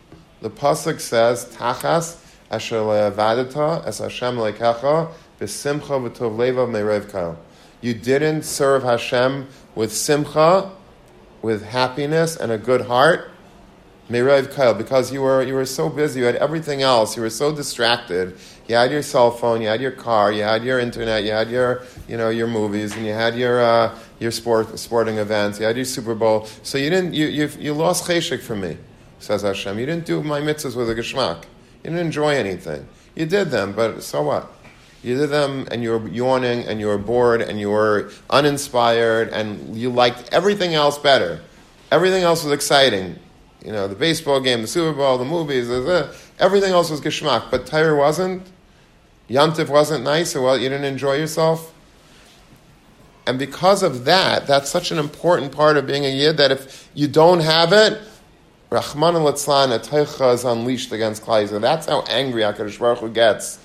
The 0.42 0.52
Pasuk 0.52 1.00
says, 1.00 1.46
Tachas 1.46 2.18
asher 2.52 2.78
le'avadata 2.78 3.88
es 3.88 3.98
Hashem 3.98 4.36
le'kecha 4.38 5.12
b'simcha 5.40 5.82
v'tov 5.82 6.38
leva 6.38 6.68
me'rev 6.68 7.38
You 7.82 7.96
didn't 7.96 8.44
serve 8.44 8.84
Hashem 8.84 9.48
with 9.74 9.92
simcha, 9.92 10.72
with 11.46 11.64
happiness 11.64 12.36
and 12.36 12.52
a 12.52 12.58
good 12.58 12.82
heart, 12.82 13.30
because 14.10 15.14
you 15.14 15.22
were 15.22 15.44
you 15.44 15.54
were 15.54 15.66
so 15.66 15.90
busy, 15.90 16.22
you 16.22 16.26
had 16.26 16.38
everything 16.38 16.82
else, 16.82 17.16
you 17.16 17.22
were 17.22 17.30
so 17.30 17.56
distracted. 17.56 18.36
You 18.68 18.76
had 18.76 18.90
your 18.90 19.04
cell 19.04 19.30
phone, 19.30 19.62
you 19.62 19.68
had 19.68 19.80
your 19.80 19.92
car, 19.92 20.32
you 20.32 20.42
had 20.42 20.64
your 20.64 20.80
internet, 20.80 21.24
you 21.24 21.32
had 21.32 21.52
your 21.52 21.84
you 22.08 22.18
know 22.18 22.30
your 22.30 22.48
movies, 22.48 22.96
and 22.96 23.06
you 23.06 23.14
had 23.14 23.36
your 23.36 23.62
uh, 23.62 23.96
your 24.20 24.32
sport 24.32 24.80
sporting 24.80 25.18
events, 25.18 25.60
you 25.60 25.68
had 25.68 25.76
your 25.76 25.86
Super 25.86 26.16
Bowl. 26.16 26.48
So 26.64 26.80
you 26.80 26.90
didn't 26.90 27.14
you 27.14 27.28
you, 27.28 27.48
you 27.60 27.74
lost 27.76 28.08
cheshik 28.08 28.42
from 28.42 28.62
me, 28.62 28.80
says 29.20 29.44
Hashem. 29.44 29.78
You 29.78 29.86
didn't 29.86 30.08
do 30.08 30.24
my 30.24 30.42
mitzvahs 30.42 30.76
with 30.76 30.90
a 30.90 30.96
geschmack. 30.96 31.44
You 31.84 31.92
didn't 31.92 32.08
enjoy 32.08 32.34
anything. 32.36 32.88
You 33.14 33.28
did 33.28 33.52
them, 33.52 33.74
but 33.74 34.02
so 34.02 34.24
what? 34.24 34.52
You 35.06 35.16
did 35.16 35.30
them 35.30 35.68
and 35.70 35.84
you 35.84 35.92
were 35.92 36.10
yawning 36.10 36.64
and 36.64 36.80
you 36.80 36.88
were 36.88 36.98
bored 36.98 37.40
and 37.40 37.60
you 37.60 37.70
were 37.70 38.10
uninspired 38.32 39.30
and 39.30 39.78
you 39.78 39.92
liked 39.92 40.34
everything 40.34 40.74
else 40.74 40.98
better. 40.98 41.42
Everything 41.92 42.24
else 42.24 42.44
was 42.44 42.52
exciting. 42.52 43.20
You 43.64 43.72
know, 43.72 43.88
the 43.88 43.94
baseball 43.94 44.42
game, 44.42 44.64
the 44.64 44.68
Super 44.68 44.98
Bowl, 44.98 45.20
the 45.20 45.26
movies, 45.26 45.70
everything 46.40 46.72
else 46.72 46.90
was 46.90 47.02
geschmack, 47.02 47.52
but 47.52 47.68
Torah 47.68 47.96
wasn't. 47.96 48.48
Yantiv 49.30 49.70
wasn't 49.70 50.04
nice, 50.04 50.32
so 50.32 50.42
well, 50.42 50.58
you 50.58 50.70
didn't 50.70 50.86
enjoy 50.86 51.18
yourself. 51.18 51.72
And 53.28 53.38
because 53.38 53.84
of 53.84 54.06
that, 54.06 54.48
that's 54.48 54.72
such 54.72 54.90
an 54.90 54.98
important 54.98 55.52
part 55.52 55.78
of 55.78 55.86
being 55.86 56.04
a 56.04 56.10
Yid 56.10 56.38
that 56.38 56.52
if 56.52 56.90
you 56.96 57.08
don't 57.08 57.42
have 57.42 57.74
it, 57.74 58.02
Rahman 58.72 59.16
al 59.16 59.28
a 59.28 59.34
is 59.34 60.44
unleashed 60.46 60.92
against 60.92 61.24
Klai 61.24 61.62
That's 61.62 61.86
how 61.86 62.02
angry 62.10 62.42
HaKadosh 62.42 62.80
Baruch 62.80 63.00
Hu 63.00 63.10
gets 63.10 63.60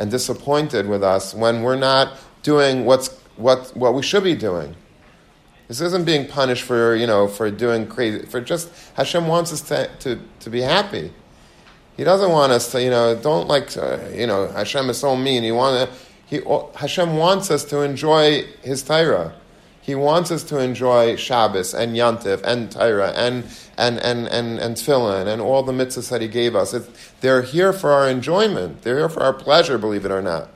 and 0.00 0.10
disappointed 0.10 0.88
with 0.88 1.04
us 1.04 1.34
when 1.34 1.62
we're 1.62 1.76
not 1.76 2.16
doing 2.42 2.86
what's, 2.86 3.08
what, 3.36 3.70
what 3.76 3.92
we 3.92 4.02
should 4.02 4.24
be 4.24 4.34
doing. 4.34 4.74
This 5.68 5.82
isn't 5.82 6.06
being 6.06 6.26
punished 6.26 6.62
for, 6.62 6.96
you 6.96 7.06
know, 7.06 7.28
for 7.28 7.50
doing 7.50 7.86
crazy, 7.86 8.24
for 8.24 8.40
just, 8.40 8.70
Hashem 8.94 9.28
wants 9.28 9.52
us 9.52 9.60
to, 9.68 9.90
to, 10.00 10.18
to 10.40 10.50
be 10.50 10.62
happy. 10.62 11.12
He 11.98 12.02
doesn't 12.02 12.30
want 12.30 12.50
us 12.50 12.72
to, 12.72 12.82
you 12.82 12.88
know, 12.88 13.14
don't 13.14 13.46
like, 13.46 13.76
uh, 13.76 13.98
you 14.14 14.26
know, 14.26 14.48
Hashem 14.48 14.88
is 14.88 14.98
so 14.98 15.14
mean. 15.14 15.42
He 15.42 15.52
want 15.52 15.90
to, 15.90 15.96
he, 16.24 16.40
Hashem 16.74 17.18
wants 17.18 17.50
us 17.50 17.62
to 17.66 17.82
enjoy 17.82 18.44
His 18.62 18.82
Torah. 18.82 19.34
He 19.82 19.94
wants 19.94 20.30
us 20.30 20.44
to 20.44 20.58
enjoy 20.58 21.16
Shabbos 21.16 21.74
and 21.74 21.96
Yantiv 21.96 22.42
and 22.42 22.70
Torah 22.70 23.12
and, 23.12 23.44
and, 23.78 23.98
and, 23.98 24.28
and, 24.28 24.58
and 24.58 24.76
Tefillin 24.76 25.26
and 25.26 25.40
all 25.40 25.62
the 25.62 25.72
mitzvahs 25.72 26.10
that 26.10 26.20
He 26.20 26.28
gave 26.28 26.54
us. 26.54 26.74
It, 26.74 26.88
they're 27.20 27.42
here 27.42 27.72
for 27.72 27.90
our 27.90 28.08
enjoyment. 28.08 28.82
They're 28.82 28.98
here 28.98 29.08
for 29.08 29.22
our 29.22 29.32
pleasure, 29.32 29.78
believe 29.78 30.04
it 30.04 30.10
or 30.10 30.22
not. 30.22 30.50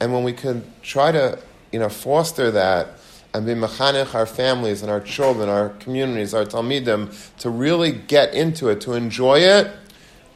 And 0.00 0.12
when 0.12 0.24
we 0.24 0.32
can 0.32 0.64
try 0.82 1.12
to, 1.12 1.38
you 1.72 1.78
know, 1.78 1.88
foster 1.88 2.50
that 2.50 2.98
and 3.34 3.46
be 3.46 3.54
mechanech 3.54 4.14
our 4.14 4.26
families 4.26 4.82
and 4.82 4.90
our 4.90 5.00
children, 5.00 5.48
our 5.48 5.70
communities, 5.70 6.34
our 6.34 6.44
talmidim, 6.44 7.14
to 7.38 7.50
really 7.50 7.92
get 7.92 8.34
into 8.34 8.68
it, 8.68 8.80
to 8.82 8.94
enjoy 8.94 9.38
it, 9.40 9.70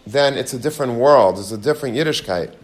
then 0.07 0.35
it's 0.35 0.53
a 0.53 0.59
different 0.59 0.95
world. 0.95 1.39
It's 1.39 1.53
a 1.53 1.59
different 1.59 1.97
Yiddishkeit. 1.97 2.55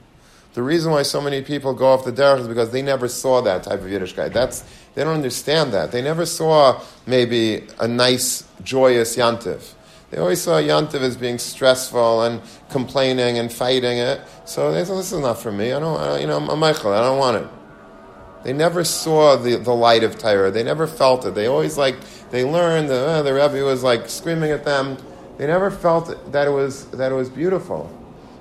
The 0.54 0.62
reason 0.62 0.90
why 0.90 1.02
so 1.02 1.20
many 1.20 1.42
people 1.42 1.72
go 1.72 1.86
off 1.86 2.04
the 2.04 2.12
derech 2.12 2.40
is 2.40 2.48
because 2.48 2.70
they 2.70 2.82
never 2.82 3.06
saw 3.06 3.40
that 3.42 3.62
type 3.62 3.80
of 3.80 3.86
Yiddishkeit. 3.86 4.32
That's, 4.32 4.64
they 4.94 5.04
don't 5.04 5.14
understand 5.14 5.72
that. 5.72 5.92
They 5.92 6.02
never 6.02 6.26
saw 6.26 6.80
maybe 7.06 7.66
a 7.78 7.86
nice, 7.86 8.44
joyous 8.62 9.16
Yantiv. 9.16 9.74
They 10.10 10.18
always 10.18 10.40
saw 10.40 10.60
Yantiv 10.60 11.00
as 11.02 11.16
being 11.16 11.38
stressful 11.38 12.22
and 12.22 12.40
complaining 12.70 13.38
and 13.38 13.52
fighting 13.52 13.98
it. 13.98 14.20
So 14.46 14.72
they 14.72 14.84
said, 14.84 14.96
this 14.96 15.12
is 15.12 15.20
not 15.20 15.38
for 15.38 15.52
me. 15.52 15.72
I 15.72 15.80
don't, 15.80 16.00
I 16.00 16.18
you 16.20 16.26
know, 16.26 16.38
I'm 16.38 16.46
mochel. 16.60 16.96
I 16.96 17.02
don't 17.02 17.18
want 17.18 17.36
it. 17.44 17.48
They 18.44 18.52
never 18.52 18.84
saw 18.84 19.36
the, 19.36 19.56
the 19.56 19.74
light 19.74 20.04
of 20.04 20.18
Torah. 20.18 20.50
They 20.50 20.62
never 20.62 20.86
felt 20.86 21.26
it. 21.26 21.34
They 21.34 21.46
always 21.46 21.76
like, 21.76 21.96
they 22.30 22.44
learned 22.44 22.88
that 22.88 23.06
uh, 23.06 23.22
the 23.22 23.34
Rebbe 23.34 23.64
was 23.64 23.82
like 23.82 24.08
screaming 24.08 24.50
at 24.50 24.64
them. 24.64 24.96
They 25.36 25.46
never 25.46 25.70
felt 25.70 26.32
that 26.32 26.46
it 26.46 26.50
was, 26.50 26.86
that 26.92 27.12
it 27.12 27.14
was 27.14 27.28
beautiful. 27.28 27.90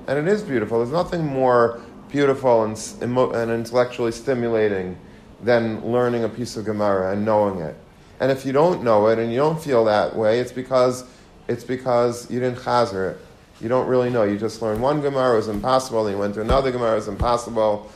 And 0.07 0.17
it 0.17 0.31
is 0.31 0.43
beautiful. 0.43 0.79
There's 0.79 0.91
nothing 0.91 1.25
more 1.25 1.81
beautiful 2.09 2.63
and, 2.63 2.77
and 3.01 3.51
intellectually 3.51 4.11
stimulating 4.13 4.97
than 5.41 5.91
learning 5.91 6.23
a 6.23 6.29
piece 6.29 6.57
of 6.57 6.65
Gemara 6.65 7.13
and 7.13 7.25
knowing 7.25 7.59
it. 7.59 7.75
And 8.19 8.31
if 8.31 8.45
you 8.45 8.51
don't 8.51 8.83
know 8.83 9.07
it 9.07 9.19
and 9.19 9.31
you 9.31 9.37
don't 9.37 9.61
feel 9.61 9.85
that 9.85 10.15
way, 10.15 10.39
it's 10.39 10.51
because 10.51 11.03
it's 11.47 11.63
because 11.63 12.29
you 12.29 12.39
didn't 12.39 12.59
chazer 12.59 13.11
it. 13.11 13.19
You 13.61 13.69
don't 13.69 13.87
really 13.87 14.09
know. 14.09 14.23
You 14.23 14.37
just 14.37 14.61
learned 14.61 14.81
one 14.81 15.01
Gemara 15.01 15.35
was 15.35 15.47
impossible, 15.47 16.05
and 16.05 16.15
you 16.15 16.19
went 16.19 16.35
to 16.35 16.41
another 16.41 16.71
Gemara 16.71 16.95
was 16.95 17.07
impossible. 17.07 17.89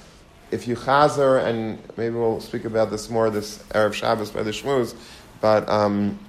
If 0.52 0.68
you 0.68 0.76
chazer, 0.76 1.44
and 1.44 1.80
maybe 1.98 2.16
we'll 2.16 2.42
speak 2.42 2.66
about 2.66 2.90
this 2.92 3.10
more 3.10 3.30
this 3.30 3.58
Erev 3.70 3.94
Shabbos 3.94 4.32
by 4.32 4.44
the 4.44 4.52
Shmuz, 4.52 4.96
but 5.40 5.68
um, 5.70 6.20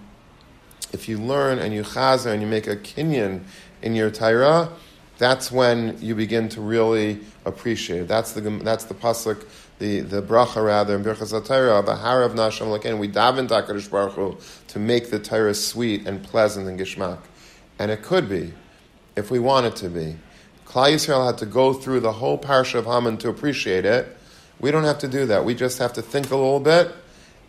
if 0.92 1.08
you 1.08 1.18
learn 1.18 1.58
and 1.58 1.72
you 1.74 1.82
chazer 1.82 2.32
and 2.32 2.42
you 2.42 2.48
make 2.48 2.66
a 2.66 2.76
kinyan 2.76 3.42
in 3.82 3.94
your 3.94 4.10
Torah, 4.10 4.70
that's 5.18 5.52
when 5.52 5.96
you 6.00 6.14
begin 6.14 6.48
to 6.50 6.60
really 6.60 7.20
appreciate 7.44 8.02
it. 8.02 8.08
That's 8.08 8.32
the, 8.32 8.40
that's 8.40 8.84
the 8.84 8.94
pasuk, 8.94 9.44
the, 9.78 10.00
the 10.00 10.22
bracha 10.22 10.64
rather, 10.64 10.94
in 10.94 11.02
Birchas 11.02 11.32
HaTorah, 11.32 11.80
of 11.80 11.88
a 11.88 12.24
of 12.24 12.32
Nasham 12.32 12.76
Laken. 12.76 12.98
We 12.98 13.08
daven 13.08 13.48
HaKadosh 13.48 13.90
Baruch 13.90 14.12
Hu 14.12 14.36
to 14.68 14.78
make 14.78 15.10
the 15.10 15.18
Torah 15.18 15.54
sweet 15.54 16.06
and 16.06 16.22
pleasant 16.22 16.68
and 16.68 16.78
gishmak. 16.78 17.18
And 17.78 17.90
it 17.90 18.02
could 18.02 18.28
be, 18.28 18.52
if 19.16 19.30
we 19.30 19.38
want 19.38 19.66
it 19.66 19.76
to 19.76 19.88
be. 19.88 20.16
Klal 20.66 20.94
Yisrael 20.94 21.26
had 21.26 21.38
to 21.38 21.46
go 21.46 21.72
through 21.72 22.00
the 22.00 22.12
whole 22.12 22.38
parsha 22.38 22.76
of 22.76 22.86
Haman 22.86 23.18
to 23.18 23.28
appreciate 23.28 23.84
it. 23.84 24.16
We 24.60 24.70
don't 24.70 24.84
have 24.84 24.98
to 25.00 25.08
do 25.08 25.26
that. 25.26 25.44
We 25.44 25.54
just 25.54 25.78
have 25.78 25.92
to 25.94 26.02
think 26.02 26.30
a 26.30 26.36
little 26.36 26.60
bit. 26.60 26.92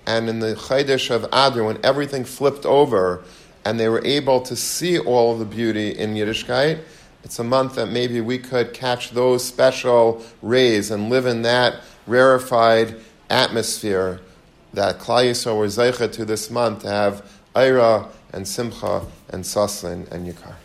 And 0.05 0.27
in 0.27 0.39
the 0.39 0.55
Chaydesh 0.55 1.09
of 1.11 1.23
Adar, 1.25 1.63
when 1.63 1.79
everything 1.85 2.25
flipped 2.25 2.65
over 2.65 3.23
and 3.63 3.79
they 3.79 3.87
were 3.87 4.03
able 4.03 4.41
to 4.41 4.55
see 4.55 4.99
all 4.99 5.33
of 5.33 5.39
the 5.39 5.45
beauty 5.45 5.91
in 5.91 6.15
Yiddishkeit, 6.15 6.81
it's 7.23 7.39
a 7.39 7.43
month 7.43 7.75
that 7.75 7.87
maybe 7.87 8.19
we 8.19 8.37
could 8.37 8.73
catch 8.73 9.11
those 9.11 9.45
special 9.45 10.21
rays 10.41 10.91
and 10.91 11.09
live 11.09 11.25
in 11.25 11.43
that 11.43 11.81
rarefied 12.07 12.95
atmosphere 13.29 14.21
that 14.73 14.99
Klal 14.99 15.57
were 15.57 15.67
zeicha 15.67 16.11
to 16.11 16.25
this 16.25 16.49
month 16.49 16.81
to 16.81 16.89
have 16.89 17.29
Aira 17.55 18.07
and 18.31 18.47
Simcha 18.47 19.05
and 19.29 19.43
Sasson 19.43 20.09
and 20.11 20.27
Yikar. 20.27 20.55